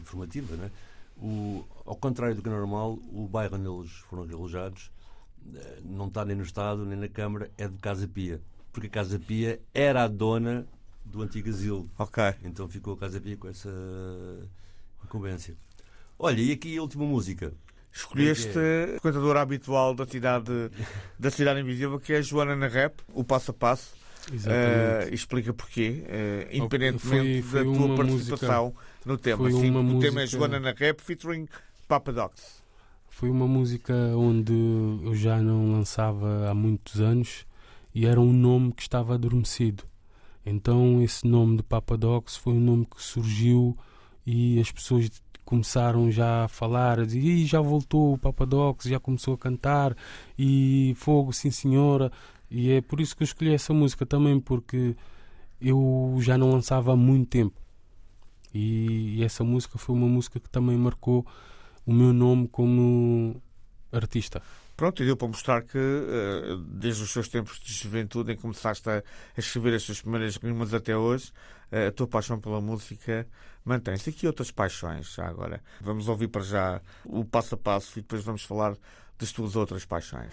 informativa, 0.00 0.56
né? 0.56 0.70
o, 1.20 1.64
ao 1.84 1.96
contrário 1.96 2.34
do 2.34 2.42
que 2.42 2.48
é 2.48 2.52
normal, 2.52 2.98
o 3.12 3.28
bairro 3.28 3.56
onde 3.56 3.68
eles 3.68 3.90
foram 4.08 4.24
realojados 4.24 4.90
eh, 5.54 5.80
não 5.84 6.06
está 6.06 6.24
nem 6.24 6.36
no 6.36 6.42
Estado 6.42 6.84
nem 6.84 6.98
na 6.98 7.08
Câmara, 7.08 7.50
é 7.58 7.66
de 7.68 7.76
Casa 7.78 8.06
Pia 8.06 8.40
porque 8.78 8.86
a 8.86 8.90
Casa 8.90 9.18
Pia 9.18 9.60
era 9.74 10.04
a 10.04 10.08
dona 10.08 10.64
do 11.04 11.20
antigo 11.20 11.50
asilo. 11.50 11.90
Ok. 11.98 12.22
Então 12.44 12.68
ficou 12.68 12.94
a 12.94 12.96
Casa 12.96 13.20
Pia 13.20 13.36
com 13.36 13.48
essa 13.48 13.68
incumbência. 15.04 15.56
Olha, 16.16 16.40
e 16.40 16.52
aqui 16.52 16.78
a 16.78 16.82
última 16.82 17.04
música. 17.04 17.52
Escolheste 17.92 18.56
é 18.56 18.96
a 18.96 19.00
cantadora 19.00 19.40
habitual 19.40 19.94
da 19.94 20.06
cidade, 20.06 20.52
da 21.18 21.30
cidade 21.30 21.60
invisível, 21.60 21.98
que 21.98 22.12
é 22.12 22.18
a 22.18 22.22
Joana 22.22 22.54
na 22.54 22.68
Rap, 22.68 23.00
o 23.12 23.24
passo 23.24 23.50
a 23.50 23.54
passo. 23.54 23.98
Uh, 24.28 25.12
explica 25.12 25.54
porquê, 25.54 26.04
uh, 26.04 26.54
independentemente 26.54 27.42
foi, 27.42 27.64
foi 27.64 27.64
da 27.64 27.78
tua 27.78 27.96
participação 27.96 28.64
música, 28.66 28.82
no 29.06 29.16
tema. 29.16 29.50
Sim, 29.50 29.70
o 29.70 29.82
música, 29.82 30.06
tema 30.06 30.22
é 30.22 30.26
Joana 30.26 30.60
na 30.60 30.72
Rap 30.72 31.00
featuring 31.00 31.48
Papa 31.88 32.12
Docs. 32.12 32.62
Foi 33.08 33.30
uma 33.30 33.46
música 33.48 33.94
onde 34.14 34.52
eu 34.52 35.14
já 35.14 35.40
não 35.40 35.72
lançava 35.72 36.50
há 36.50 36.54
muitos 36.54 37.00
anos 37.00 37.48
e 37.94 38.06
era 38.06 38.20
um 38.20 38.32
nome 38.32 38.72
que 38.72 38.82
estava 38.82 39.14
adormecido. 39.14 39.84
Então 40.44 41.02
esse 41.02 41.26
nome 41.26 41.58
de 41.58 41.62
Papadox 41.62 42.36
foi 42.36 42.54
um 42.54 42.60
nome 42.60 42.86
que 42.86 43.02
surgiu 43.02 43.76
e 44.26 44.60
as 44.60 44.70
pessoas 44.70 45.10
começaram 45.44 46.10
já 46.10 46.44
a 46.44 46.48
falar, 46.48 47.00
a 47.00 47.06
dizer, 47.06 47.46
já 47.46 47.60
voltou 47.60 48.14
o 48.14 48.18
Papadox, 48.18 48.84
já 48.84 49.00
começou 49.00 49.32
a 49.32 49.38
cantar 49.38 49.96
e 50.38 50.94
fogo, 50.96 51.32
sim 51.32 51.50
senhora. 51.50 52.12
E 52.50 52.70
é 52.70 52.80
por 52.82 53.00
isso 53.00 53.16
que 53.16 53.22
eu 53.22 53.24
escolhi 53.24 53.54
essa 53.54 53.72
música 53.72 54.04
também, 54.04 54.38
porque 54.38 54.94
eu 55.60 56.16
já 56.20 56.36
não 56.36 56.50
lançava 56.50 56.92
há 56.92 56.96
muito 56.96 57.28
tempo. 57.28 57.58
E, 58.52 59.16
e 59.16 59.24
essa 59.24 59.44
música 59.44 59.78
foi 59.78 59.94
uma 59.94 60.06
música 60.06 60.38
que 60.38 60.50
também 60.50 60.76
marcou 60.76 61.26
o 61.86 61.92
meu 61.92 62.12
nome 62.12 62.46
como 62.48 63.40
artista. 63.90 64.42
Pronto, 64.78 65.02
e 65.02 65.06
deu 65.06 65.16
para 65.16 65.26
mostrar 65.26 65.62
que, 65.62 65.76
eh, 65.76 66.56
desde 66.68 67.02
os 67.02 67.10
seus 67.10 67.26
tempos 67.26 67.58
de 67.58 67.72
juventude, 67.72 68.30
em 68.30 68.36
que 68.36 68.42
começaste 68.42 68.88
a 68.88 69.02
escrever 69.36 69.74
as 69.74 69.82
suas 69.82 70.00
primeiras 70.00 70.36
rimas 70.36 70.72
até 70.72 70.96
hoje, 70.96 71.32
eh, 71.72 71.88
a 71.88 71.90
tua 71.90 72.06
paixão 72.06 72.38
pela 72.38 72.60
música 72.60 73.26
mantém-se. 73.64 74.10
Aqui 74.10 74.24
outras 74.24 74.52
paixões, 74.52 75.12
já 75.14 75.26
agora. 75.26 75.60
Vamos 75.80 76.06
ouvir 76.06 76.28
para 76.28 76.42
já 76.42 76.80
o 77.04 77.24
passo 77.24 77.56
a 77.56 77.58
passo 77.58 77.98
e 77.98 78.02
depois 78.02 78.22
vamos 78.22 78.44
falar 78.44 78.76
das 79.18 79.32
tuas 79.32 79.56
outras 79.56 79.84
paixões. 79.84 80.32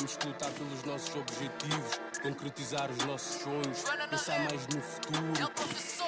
Temos 0.00 0.16
que 0.16 0.28
lutar 0.28 0.50
pelos 0.52 0.82
nossos 0.84 1.14
objetivos, 1.14 2.00
concretizar 2.22 2.90
os 2.90 3.04
nossos 3.04 3.42
sonhos, 3.42 3.84
pensar 4.08 4.38
mais 4.38 4.66
no 4.68 4.80
futuro, 4.80 5.50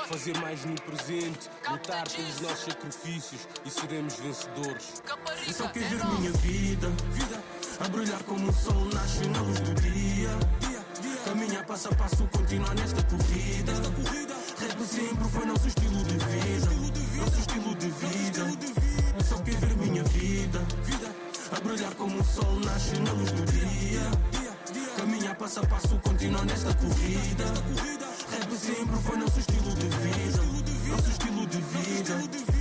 fazer 0.08 0.38
mais 0.38 0.64
no 0.64 0.74
presente, 0.80 1.50
lutar 1.70 2.08
pelos 2.08 2.40
nossos 2.40 2.64
sacrifícios 2.72 3.46
e 3.66 3.70
seremos 3.70 4.14
vencedores. 4.14 5.02
Eu 5.46 5.52
só 5.52 5.68
quero 5.68 5.86
ver 5.90 6.06
minha 6.06 6.32
vida, 6.32 6.88
vida 7.10 7.42
a 7.80 7.88
brilhar 7.88 8.22
como 8.22 8.48
o 8.48 8.52
sol 8.54 8.82
nasce 8.94 9.28
na 9.28 9.42
luz 9.42 9.60
do 9.60 9.74
dia. 9.74 10.30
Caminhar 11.26 11.66
passo 11.66 11.88
a 11.88 11.94
passo, 11.94 12.26
continuar 12.28 12.74
nesta 12.74 13.02
corrida. 13.02 13.72
Rap 14.58 14.82
sempre 14.86 15.28
foi 15.28 15.44
nosso 15.44 15.68
estilo 15.68 16.02
de 16.04 16.16
vida, 16.16 16.66
nosso 17.18 17.38
estilo 17.40 17.74
de 17.74 17.90
vida. 17.90 18.40
Eu 19.18 19.24
só 19.24 19.36
quero 19.42 19.58
ver 19.60 19.76
minha 19.76 20.04
vida, 20.04 20.66
brilhar 21.62 21.94
como 21.94 22.18
o 22.18 22.24
sol 22.24 22.58
nasce 22.64 22.98
na 23.00 23.12
luz 23.12 23.30
do 23.32 23.44
dia. 23.44 24.00
Caminha 24.96 25.34
passo 25.34 25.60
a 25.60 25.66
passo, 25.66 25.98
continua 26.00 26.44
nesta 26.44 26.74
corrida. 26.74 27.44
Rap 28.30 28.52
sempre 28.52 28.96
foi 28.96 29.16
nosso 29.16 29.40
estilo 29.40 29.70
de 29.74 29.88
vida. 29.88 30.42
Nosso 30.88 31.10
estilo 31.10 31.46
de 31.46 31.58
vida. 31.58 32.51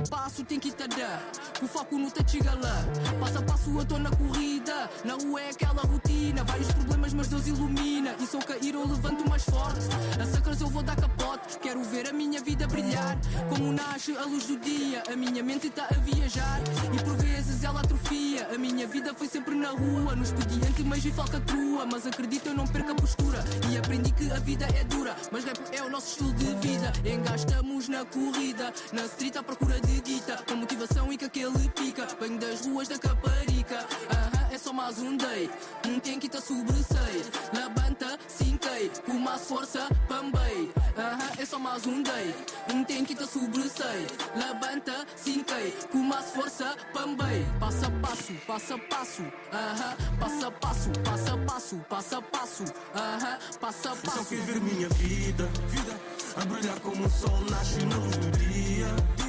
A 0.00 0.02
passo 0.08 0.42
tem 0.44 0.58
que 0.58 0.72
te 0.72 0.88
dar, 0.88 1.22
o 1.62 1.66
foco 1.68 1.98
no 1.98 2.10
te 2.10 2.24
chega 2.26 2.54
lá. 2.54 2.84
Passo 3.20 3.38
a 3.38 3.42
passo 3.42 3.70
eu 3.78 3.84
tô 3.84 3.98
na 3.98 4.10
corrida, 4.10 4.88
na 5.04 5.12
rua 5.12 5.42
é 5.42 5.50
aquela 5.50 5.82
rotina. 5.82 6.42
Vários 6.42 6.72
problemas, 6.72 7.12
mas 7.12 7.28
Deus 7.28 7.46
ilumina. 7.46 8.14
E 8.18 8.26
se 8.26 8.34
eu 8.34 8.40
cair, 8.40 8.72
eu 8.72 8.88
levanto 8.88 9.28
mais 9.28 9.44
forte. 9.44 9.80
A 10.18 10.24
sacras 10.24 10.58
eu 10.62 10.68
vou 10.68 10.82
dar 10.82 10.96
capote. 10.96 11.58
Quero 11.58 11.84
ver 11.84 12.08
a 12.08 12.14
minha 12.14 12.40
vida 12.40 12.66
brilhar, 12.66 13.18
como 13.50 13.74
nasce 13.74 14.16
a 14.16 14.24
luz 14.24 14.46
do 14.46 14.58
dia. 14.58 15.02
A 15.12 15.14
minha 15.14 15.42
mente 15.42 15.66
está 15.66 15.84
a 15.84 15.94
viajar 15.98 16.60
e 16.94 17.04
por 17.04 17.16
vezes 17.16 17.62
ela 17.62 17.80
atrofia. 17.80 18.48
A 18.54 18.56
minha 18.56 18.86
vida 18.86 19.12
foi 19.12 19.28
sempre 19.28 19.54
na 19.54 19.68
rua, 19.68 20.16
no 20.16 20.22
expediente, 20.22 20.82
mas 20.82 21.04
vi 21.04 21.12
falcatrua. 21.12 21.84
Mas 21.84 22.06
acredito, 22.06 22.46
eu 22.46 22.54
não 22.54 22.66
perco 22.66 22.92
a 22.92 22.94
postura. 22.94 23.44
E 23.70 23.76
aprendi 23.76 24.12
que 24.12 24.32
a 24.32 24.38
vida 24.38 24.66
é 24.74 24.82
dura, 24.84 25.14
mas 25.30 25.44
rap 25.44 25.58
é 25.72 25.82
o 25.82 25.90
nosso 25.90 26.08
estilo 26.08 26.32
de 26.32 26.54
vida. 26.66 26.90
Engastamos 27.04 27.86
na 27.88 28.02
corrida, 28.06 28.72
na 28.94 29.04
street 29.04 29.36
à 29.36 29.42
procura 29.42 29.78
de 29.80 29.89
guita 30.00 30.36
Com 30.48 30.56
motivação 30.56 31.12
e 31.12 31.16
que 31.16 31.24
aquele 31.24 31.68
pica. 31.70 32.06
Venho 32.20 32.38
das 32.38 32.66
ruas 32.66 32.88
da 32.88 32.98
Caparica. 32.98 33.86
-huh, 33.86 34.52
É 34.54 34.58
só 34.58 34.72
mais 34.72 34.98
um 34.98 35.16
day. 35.16 35.50
Um 35.86 35.98
tem 36.00 36.18
que 36.18 36.28
te 36.28 36.40
sobressair 36.40 37.24
Levanta, 37.52 38.18
cinquei 38.28 38.90
Com 39.06 39.14
mais 39.14 39.42
força, 39.42 39.88
pambei. 40.08 40.70
-huh, 40.96 41.40
É 41.40 41.44
só 41.44 41.58
mais 41.58 41.86
um 41.86 42.02
day. 42.02 42.34
Um 42.72 42.84
tem 42.84 43.04
que 43.04 43.14
te 43.14 43.26
sobressair 43.26 44.06
Levanta, 44.36 45.06
cinquei 45.16 45.72
Com 45.90 45.98
mais 45.98 46.26
força, 46.30 46.76
pambei. 46.92 47.44
Passo 47.58 47.86
a 47.86 47.90
passo, 48.02 48.32
passo 48.46 48.74
a 48.74 48.78
passo 48.78 49.22
-huh, 49.22 50.18
Passo 50.18 50.46
a 50.46 50.50
passo, 50.50 50.90
passo 51.04 51.32
a 51.32 51.38
passo 51.38 51.76
Passo 51.88 52.16
a 52.16 52.22
passo, 52.22 52.64
-huh, 52.64 53.58
passo 53.60 53.88
a 53.88 53.96
passo 53.96 54.18
só 54.18 54.24
quero 54.24 54.42
ver 54.42 54.60
minha 54.60 54.88
vida, 54.90 55.48
vida 55.68 55.94
A 56.36 56.44
brilhar 56.44 56.78
como 56.80 57.06
o 57.06 57.10
sol 57.10 57.40
nasce 57.50 57.78
do 57.80 58.30
dia 58.38 59.19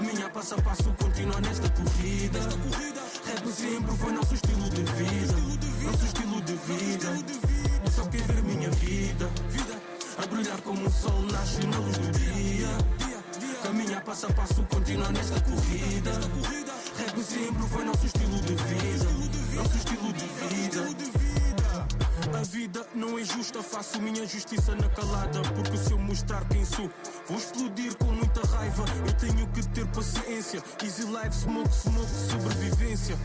Caminha 0.00 0.30
passo 0.30 0.54
a 0.54 0.62
passo, 0.62 0.94
continua 0.98 1.38
nesta 1.42 1.68
corrida. 1.68 2.40
Rap 3.26 3.52
sempre 3.52 3.96
foi 3.98 4.12
nosso 4.12 4.34
estilo 4.34 4.70
de 4.70 4.82
vida. 4.82 5.34
Nosso 5.84 6.04
estilo 6.06 6.40
de 6.40 6.54
vida. 6.54 7.08
Só 7.94 8.06
quero 8.06 8.24
ver 8.24 8.42
minha 8.44 8.70
vida. 8.70 9.30
A 10.16 10.26
brilhar 10.26 10.58
como 10.62 10.86
o 10.86 10.90
sol 10.90 11.20
nasce 11.30 11.66
na 11.66 11.76
luz 11.76 11.98
do 11.98 12.10
dia. 12.12 12.68
Caminha 13.62 14.00
passo 14.00 14.24
a 14.24 14.32
passo, 14.32 14.62
continua 14.70 15.12
nesta 15.12 15.38
corrida. 15.42 16.12
Rap 16.96 17.22
sempre 17.22 17.62
foi 17.68 17.84
nosso 17.84 18.06
estilo 18.06 18.40
de 18.40 18.54
vida. 18.54 19.04
Nosso 19.54 19.76
estilo 19.76 20.12
de 20.14 20.24
vida. 20.24 21.20
A 22.32 22.42
vida 22.42 22.86
não 22.94 23.18
é 23.18 23.24
justa, 23.24 23.62
faço 23.62 24.00
minha 24.00 24.26
justiça 24.26 24.74
na 24.76 24.88
calada. 24.88 25.42
Porque 25.54 25.76
se 25.76 25.92
eu 25.92 25.98
mostrar 25.98 26.42
quem 26.48 26.64
sou, 26.64 26.88
vou 27.30 27.38
explodir 27.38 27.96
com 27.96 28.06
muita 28.06 28.40
raiva. 28.48 28.84
Eu 29.06 29.12
tenho 29.14 29.46
que 29.48 29.66
ter 29.68 29.86
paciência. 29.86 30.62
Easy 30.82 31.04
life, 31.04 31.34
smoke, 31.34 31.72
smoke, 31.72 32.10
sobrevivência. 32.10 33.16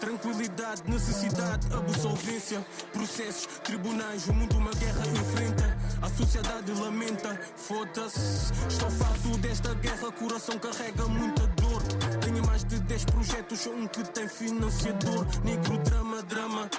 Tranquilidade, 0.00 0.82
necessidade, 0.86 1.66
absolvência. 1.72 2.64
Processos, 2.92 3.46
tribunais, 3.62 4.26
o 4.28 4.34
mundo 4.34 4.58
uma 4.58 4.72
guerra 4.72 5.06
enfrenta. 5.06 5.78
A 6.02 6.08
sociedade 6.08 6.72
lamenta, 6.72 7.40
foda-se. 7.56 8.52
Estou 8.68 8.90
farto 8.90 9.38
desta 9.38 9.74
guerra, 9.74 10.10
coração 10.12 10.58
carrega 10.58 11.06
muita 11.06 11.46
dor. 11.46 11.82
Tenho 12.24 12.44
mais 12.46 12.64
de 12.64 12.80
10 12.80 13.04
projetos, 13.04 13.66
um 13.66 13.86
que 13.86 14.02
tem 14.10 14.26
financiador. 14.26 15.26
Negro, 15.44 15.78
drama, 15.78 16.22
drama. 16.22 16.70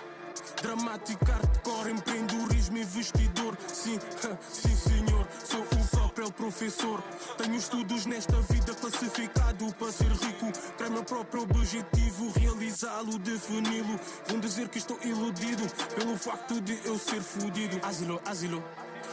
Dramático, 0.61 1.25
hardcore, 1.25 1.91
empreendedorismo 1.91 2.77
e 2.77 2.83
vestidor. 2.83 3.57
Sim, 3.67 3.99
sim, 4.51 4.75
senhor, 4.75 5.27
sou 5.43 5.61
o 5.61 5.80
professor. 6.31 7.01
Tenho 7.37 7.55
estudos 7.55 8.05
nesta 8.05 8.39
vida 8.41 8.73
classificado 8.75 9.73
para 9.75 9.91
ser 9.91 10.11
rico. 10.11 10.51
Para 10.77 10.89
meu 10.89 11.03
próprio 11.03 11.43
objetivo, 11.43 12.31
realizá-lo, 12.39 13.17
defini-lo. 13.19 13.99
Vão 14.27 14.39
dizer 14.39 14.69
que 14.69 14.77
estou 14.77 14.97
iludido 15.03 15.63
pelo 15.95 16.17
facto 16.17 16.59
de 16.61 16.79
eu 16.85 16.97
ser 16.97 17.21
fudido. 17.21 17.79
Asilo, 17.83 18.21
asilo. 18.25 18.63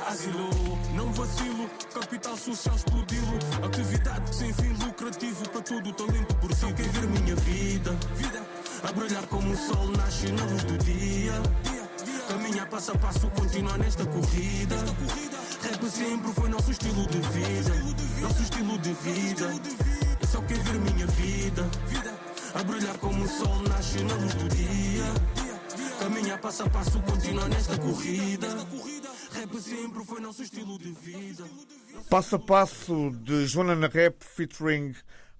Asilo, 0.06 0.48
não 0.94 1.12
vacilo, 1.12 1.68
capital 1.92 2.36
social 2.36 2.76
explodi-lo. 2.76 3.66
Atividade 3.66 4.34
sem 4.34 4.52
fim 4.52 4.72
lucrativo 4.84 5.48
para 5.48 5.60
todo 5.60 5.90
o 5.90 5.92
talento 5.92 6.34
por 6.36 6.54
si. 6.54 6.72
Quem 6.72 6.88
ver 6.88 7.06
minha 7.08 7.34
vida, 7.36 7.90
vida 8.14 8.46
a 8.84 8.92
brilhar 8.92 9.26
como 9.26 9.52
o 9.52 9.56
sol 9.56 9.88
nasce 9.96 10.30
na 10.30 10.44
luz 10.44 10.64
do 10.64 10.78
dia. 10.78 11.32
Caminhar 12.28 12.68
passo 12.68 12.92
a 12.92 12.98
passo, 12.98 13.28
continuar 13.30 13.78
nesta 13.78 14.04
corrida. 14.06 14.76
Rap 15.70 15.84
sempre 15.90 16.32
foi 16.32 16.48
nosso 16.48 16.70
estilo 16.70 17.06
de 17.08 17.18
vida. 17.18 17.74
Nosso 18.22 18.42
estilo 18.42 18.78
de 18.78 18.92
vida. 18.94 19.52
É 20.22 20.26
só 20.26 20.40
quem 20.40 20.56
ver 20.56 20.80
minha 20.80 21.06
vida. 21.06 21.70
A 22.54 22.64
brilhar 22.64 22.96
como 22.96 23.22
o 23.22 23.28
sol 23.28 23.62
nasce 23.68 24.02
na 24.02 24.14
luz 24.14 24.34
do 24.34 24.48
dia. 24.48 25.04
Caminhar 26.00 26.40
passo 26.40 26.62
a 26.62 26.70
passo, 26.70 27.02
continuar 27.02 27.48
nesta 27.50 27.76
corrida. 27.78 28.48
Rap 29.32 29.60
sempre 29.60 30.04
foi 30.06 30.20
nosso 30.22 30.42
estilo 30.42 30.78
de 30.78 30.90
vida. 30.90 31.44
Passo 32.08 32.36
a 32.36 32.38
passo 32.38 33.10
de 33.22 33.46
Joana 33.46 33.76
na 33.76 33.88
Rap 33.88 34.24
featuring 34.24 34.94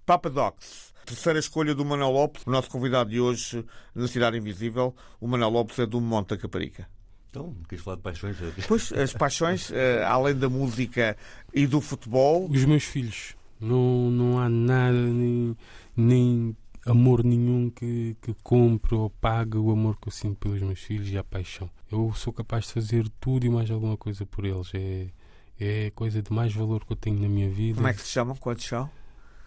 Papa 0.05 0.29
Docs. 0.29 0.93
Terceira 1.07 1.39
escolha 1.39 1.73
do 1.73 1.83
Manuel 1.83 2.11
Lopes, 2.11 2.45
o 2.45 2.51
nosso 2.51 2.69
convidado 2.69 3.09
de 3.09 3.19
hoje 3.19 3.65
na 3.95 4.07
Cidade 4.07 4.37
Invisível. 4.37 4.95
O 5.19 5.27
Manuel 5.27 5.49
Lopes 5.49 5.79
é 5.79 5.87
do 5.87 5.99
Monte 5.99 6.29
da 6.29 6.37
Caparica. 6.37 6.87
Então, 7.29 7.55
queres 7.67 7.83
falar 7.83 7.97
de 7.97 8.01
paixões? 8.01 8.37
Pois, 8.67 8.91
as 8.91 9.13
paixões, 9.13 9.71
eh, 9.71 10.03
além 10.03 10.35
da 10.35 10.49
música 10.49 11.15
e 11.53 11.67
do 11.67 11.79
futebol. 11.79 12.49
Os 12.49 12.65
meus 12.65 12.83
filhos. 12.83 13.35
Não, 13.59 14.09
não 14.09 14.39
há 14.39 14.49
nada, 14.49 14.97
nem, 14.97 15.55
nem 15.95 16.57
amor 16.85 17.23
nenhum 17.23 17.69
que, 17.69 18.15
que 18.21 18.33
compre 18.41 18.95
ou 18.95 19.09
pague 19.09 19.57
o 19.57 19.69
amor 19.69 19.97
que 19.99 20.07
eu 20.07 20.11
sinto 20.11 20.37
pelos 20.37 20.61
meus 20.61 20.79
filhos 20.79 21.09
e 21.09 21.17
a 21.17 21.23
paixão. 21.23 21.69
Eu 21.91 22.11
sou 22.15 22.33
capaz 22.33 22.65
de 22.65 22.73
fazer 22.73 23.07
tudo 23.19 23.45
e 23.45 23.49
mais 23.49 23.69
alguma 23.69 23.97
coisa 23.97 24.25
por 24.25 24.45
eles. 24.45 24.71
É, 24.73 25.07
é 25.59 25.87
a 25.87 25.91
coisa 25.91 26.21
de 26.21 26.31
mais 26.33 26.53
valor 26.53 26.83
que 26.85 26.93
eu 26.93 26.97
tenho 26.97 27.19
na 27.19 27.29
minha 27.29 27.49
vida. 27.49 27.75
Como 27.75 27.87
é 27.87 27.93
que 27.93 28.01
se 28.01 28.09
chamam? 28.09 28.35
Quantos 28.35 28.65
são? 28.65 28.89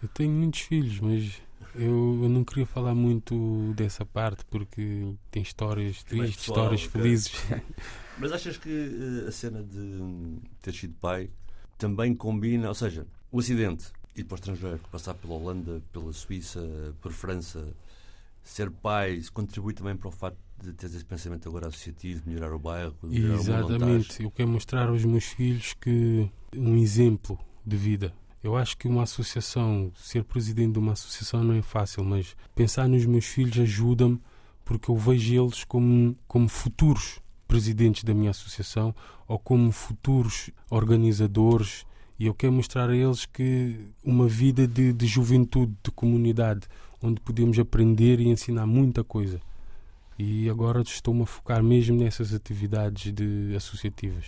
Eu 0.01 0.07
tenho 0.09 0.31
muitos 0.31 0.61
filhos, 0.61 0.99
mas 0.99 1.41
eu, 1.75 2.19
eu, 2.23 2.29
não 2.29 2.43
queria 2.43 2.65
falar 2.65 2.93
muito 2.93 3.73
dessa 3.75 4.05
parte 4.05 4.45
porque 4.45 5.15
tem 5.31 5.41
histórias 5.41 6.03
tristes, 6.03 6.47
histórias 6.47 6.83
felizes. 6.83 7.33
Mas 8.17 8.31
achas 8.31 8.57
que 8.57 8.69
uh, 8.69 9.27
a 9.27 9.31
cena 9.31 9.63
de 9.63 10.39
ter 10.61 10.73
sido 10.73 10.93
pai 11.01 11.29
também 11.77 12.15
combina, 12.15 12.69
ou 12.69 12.75
seja, 12.75 13.07
o 13.31 13.39
acidente 13.39 13.91
ir 14.15 14.23
para 14.23 14.35
o 14.35 14.37
estrangeiro, 14.37 14.79
passar 14.91 15.13
pela 15.15 15.33
Holanda, 15.33 15.81
pela 15.91 16.13
Suíça, 16.13 16.61
por 17.01 17.11
França, 17.11 17.75
ser 18.43 18.69
pai, 18.69 19.21
contribui 19.33 19.73
também 19.73 19.95
para 19.95 20.09
o 20.09 20.11
facto 20.11 20.37
de 20.61 20.73
ter 20.73 20.85
esse 20.85 21.03
pensamento 21.03 21.49
agora 21.49 21.67
associativo, 21.67 22.21
melhorar 22.25 22.53
o 22.53 22.59
bairro, 22.59 22.95
melhorar 23.03 23.39
Exatamente. 23.39 24.21
O 24.21 24.25
eu 24.27 24.31
quero 24.31 24.49
mostrar 24.49 24.89
aos 24.89 25.03
meus 25.03 25.25
filhos 25.25 25.73
que 25.73 26.29
um 26.55 26.77
exemplo 26.77 27.39
de 27.65 27.75
vida 27.75 28.13
eu 28.43 28.57
acho 28.57 28.77
que 28.77 28.87
uma 28.87 29.03
associação, 29.03 29.91
ser 29.95 30.23
presidente 30.23 30.73
de 30.73 30.79
uma 30.79 30.91
associação 30.91 31.43
não 31.43 31.55
é 31.55 31.61
fácil, 31.61 32.03
mas 32.03 32.35
pensar 32.53 32.89
nos 32.89 33.05
meus 33.05 33.25
filhos 33.25 33.57
ajuda-me 33.57 34.19
porque 34.65 34.89
eu 34.89 34.97
vejo 34.97 35.43
eles 35.43 35.63
como, 35.63 36.15
como 36.27 36.49
futuros 36.49 37.19
presidentes 37.47 38.03
da 38.03 38.13
minha 38.13 38.31
associação 38.31 38.93
ou 39.27 39.39
como 39.39 39.71
futuros 39.71 40.49
organizadores 40.69 41.85
e 42.19 42.25
eu 42.25 42.33
quero 42.33 42.53
mostrar 42.53 42.89
a 42.89 42.95
eles 42.95 43.25
que 43.25 43.87
uma 44.03 44.27
vida 44.27 44.67
de, 44.67 44.93
de 44.93 45.05
juventude, 45.07 45.73
de 45.83 45.91
comunidade, 45.91 46.67
onde 47.01 47.19
podemos 47.19 47.57
aprender 47.57 48.19
e 48.19 48.27
ensinar 48.27 48.65
muita 48.65 49.03
coisa. 49.03 49.41
E 50.17 50.49
agora 50.49 50.81
estou-me 50.81 51.23
a 51.23 51.25
focar 51.25 51.63
mesmo 51.63 51.97
nessas 51.97 52.33
atividades 52.33 53.11
de 53.11 53.55
associativas. 53.55 54.25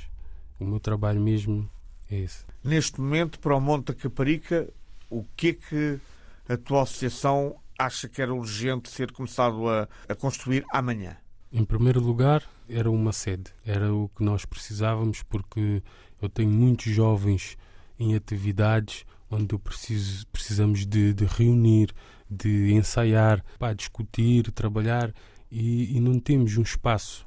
O 0.59 0.65
meu 0.65 0.79
trabalho 0.79 1.21
mesmo 1.21 1.69
é 2.09 2.19
esse. 2.19 2.45
Neste 2.63 2.99
momento, 2.99 3.39
para 3.39 3.55
o 3.55 3.61
Monte 3.61 3.87
da 3.87 3.93
Caparica, 3.93 4.67
o 5.09 5.23
que 5.35 5.49
é 5.49 5.53
que 5.53 5.99
a 6.47 6.57
tua 6.57 6.83
associação 6.83 7.55
acha 7.77 8.07
que 8.07 8.21
era 8.21 8.33
urgente 8.33 8.89
ser 8.89 9.11
começado 9.11 9.67
a, 9.69 9.87
a 10.07 10.15
construir 10.15 10.65
amanhã? 10.71 11.17
Em 11.51 11.63
primeiro 11.63 11.99
lugar, 11.99 12.43
era 12.69 12.89
uma 12.89 13.13
sede. 13.13 13.51
Era 13.65 13.93
o 13.93 14.09
que 14.09 14.23
nós 14.23 14.45
precisávamos, 14.45 15.23
porque 15.23 15.81
eu 16.21 16.29
tenho 16.29 16.49
muitos 16.49 16.91
jovens 16.91 17.57
em 17.99 18.15
atividades 18.15 19.05
onde 19.29 19.57
preciso, 19.57 20.27
precisamos 20.27 20.85
de, 20.85 21.13
de, 21.13 21.25
reunir, 21.25 21.93
de 22.29 22.73
ensaiar, 22.73 23.43
para 23.57 23.73
discutir, 23.73 24.51
trabalhar 24.51 25.13
e, 25.51 25.95
e, 25.95 25.99
não 25.99 26.19
temos 26.19 26.57
um 26.57 26.61
espaço 26.61 27.25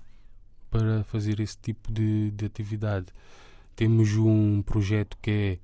para 0.70 1.04
fazer 1.04 1.40
esse 1.40 1.56
tipo 1.58 1.92
de, 1.92 2.30
de 2.30 2.44
atividade. 2.44 3.06
Temos 3.78 4.16
um 4.16 4.60
projeto 4.60 5.16
que 5.22 5.30
é 5.30 5.58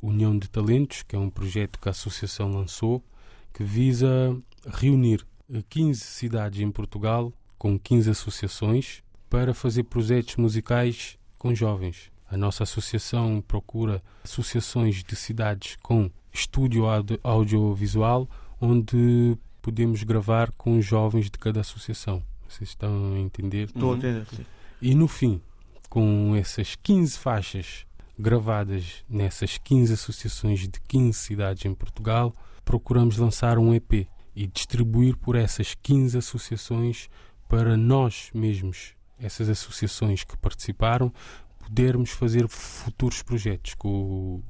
União 0.00 0.38
de 0.38 0.48
Talentos, 0.48 1.02
que 1.02 1.14
é 1.14 1.18
um 1.18 1.28
projeto 1.28 1.78
que 1.78 1.88
a 1.88 1.90
associação 1.90 2.50
lançou, 2.50 3.04
que 3.52 3.62
visa 3.62 4.34
reunir 4.66 5.26
15 5.68 6.00
cidades 6.00 6.58
em 6.60 6.70
Portugal 6.70 7.30
com 7.58 7.78
15 7.78 8.08
associações 8.08 9.02
para 9.28 9.52
fazer 9.52 9.82
projetos 9.82 10.36
musicais 10.36 11.18
com 11.36 11.54
jovens. 11.54 12.10
A 12.30 12.36
nossa 12.38 12.62
associação 12.62 13.44
procura 13.46 14.02
associações 14.24 15.04
de 15.04 15.14
cidades 15.14 15.76
com 15.82 16.10
estúdio 16.32 16.84
audiovisual, 17.22 18.26
onde 18.58 19.36
podemos 19.60 20.02
gravar 20.02 20.50
com 20.52 20.78
os 20.78 20.86
jovens 20.86 21.26
de 21.26 21.38
cada 21.38 21.60
associação. 21.60 22.22
Vocês 22.48 22.70
estão 22.70 23.12
a 23.16 23.18
entender? 23.18 23.66
Estou 23.66 23.92
a 23.92 23.96
entender, 23.98 24.24
sim. 24.34 24.46
E 24.80 24.94
no 24.94 25.06
fim, 25.06 25.42
com 25.90 26.36
essas 26.36 26.76
15 26.76 27.18
faixas 27.18 27.84
gravadas 28.16 29.04
nessas 29.08 29.58
15 29.58 29.92
associações 29.94 30.60
de 30.60 30.80
15 30.86 31.18
cidades 31.18 31.64
em 31.64 31.74
Portugal, 31.74 32.32
procuramos 32.64 33.16
lançar 33.16 33.58
um 33.58 33.74
EP 33.74 34.06
e 34.34 34.46
distribuir 34.46 35.16
por 35.16 35.34
essas 35.34 35.74
15 35.74 36.18
associações 36.18 37.10
para 37.48 37.76
nós 37.76 38.30
mesmos, 38.32 38.94
essas 39.18 39.48
associações 39.48 40.22
que 40.22 40.36
participaram, 40.36 41.12
podermos 41.58 42.10
fazer 42.10 42.46
futuros 42.46 43.22
projetos 43.22 43.74
com 43.74 44.40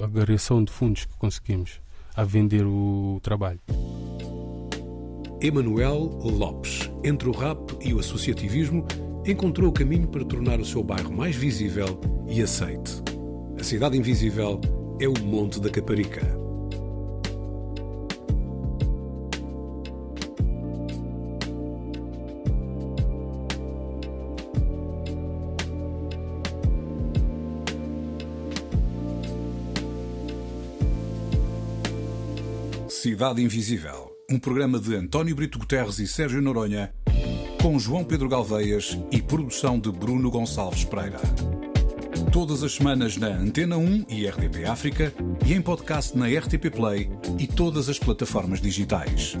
a 0.00 0.04
agregação 0.04 0.64
de 0.64 0.72
fundos 0.72 1.04
que 1.04 1.14
conseguimos 1.16 1.80
a 2.16 2.24
vender 2.24 2.64
o 2.64 3.20
trabalho. 3.22 3.60
Emanuel 5.42 6.18
Lopes, 6.22 6.90
entre 7.04 7.28
o 7.28 7.32
rap 7.32 7.76
e 7.82 7.92
o 7.92 8.00
associativismo, 8.00 8.86
encontrou 9.26 9.70
o 9.70 9.72
caminho 9.72 10.06
para 10.06 10.24
tornar 10.24 10.60
o 10.60 10.64
seu 10.64 10.82
bairro 10.82 11.12
mais 11.12 11.34
visível 11.34 12.00
e 12.28 12.40
aceite. 12.40 13.02
A 13.58 13.64
cidade 13.64 13.98
invisível 13.98 14.60
é 15.00 15.08
o 15.08 15.18
Monte 15.20 15.60
da 15.60 15.68
Caparica. 15.68 16.46
Cidade 32.88 33.40
Invisível, 33.40 34.10
um 34.28 34.38
programa 34.38 34.80
de 34.80 34.94
António 34.96 35.34
Brito 35.34 35.58
Guterres 35.58 36.00
e 36.00 36.08
Sérgio 36.08 36.42
Noronha 36.42 36.92
com 37.62 37.78
João 37.78 38.04
Pedro 38.04 38.28
Galveias 38.28 38.98
e 39.10 39.20
produção 39.20 39.78
de 39.78 39.90
Bruno 39.90 40.30
Gonçalves 40.30 40.84
Pereira. 40.84 41.20
Todas 42.32 42.62
as 42.62 42.74
semanas 42.74 43.16
na 43.16 43.28
Antena 43.28 43.76
1 43.76 44.06
e 44.08 44.26
RDP 44.26 44.64
África 44.64 45.12
e 45.44 45.54
em 45.54 45.60
podcast 45.60 46.16
na 46.16 46.26
RTP 46.26 46.70
Play 46.70 47.10
e 47.38 47.46
todas 47.46 47.88
as 47.88 47.98
plataformas 47.98 48.60
digitais. 48.60 49.36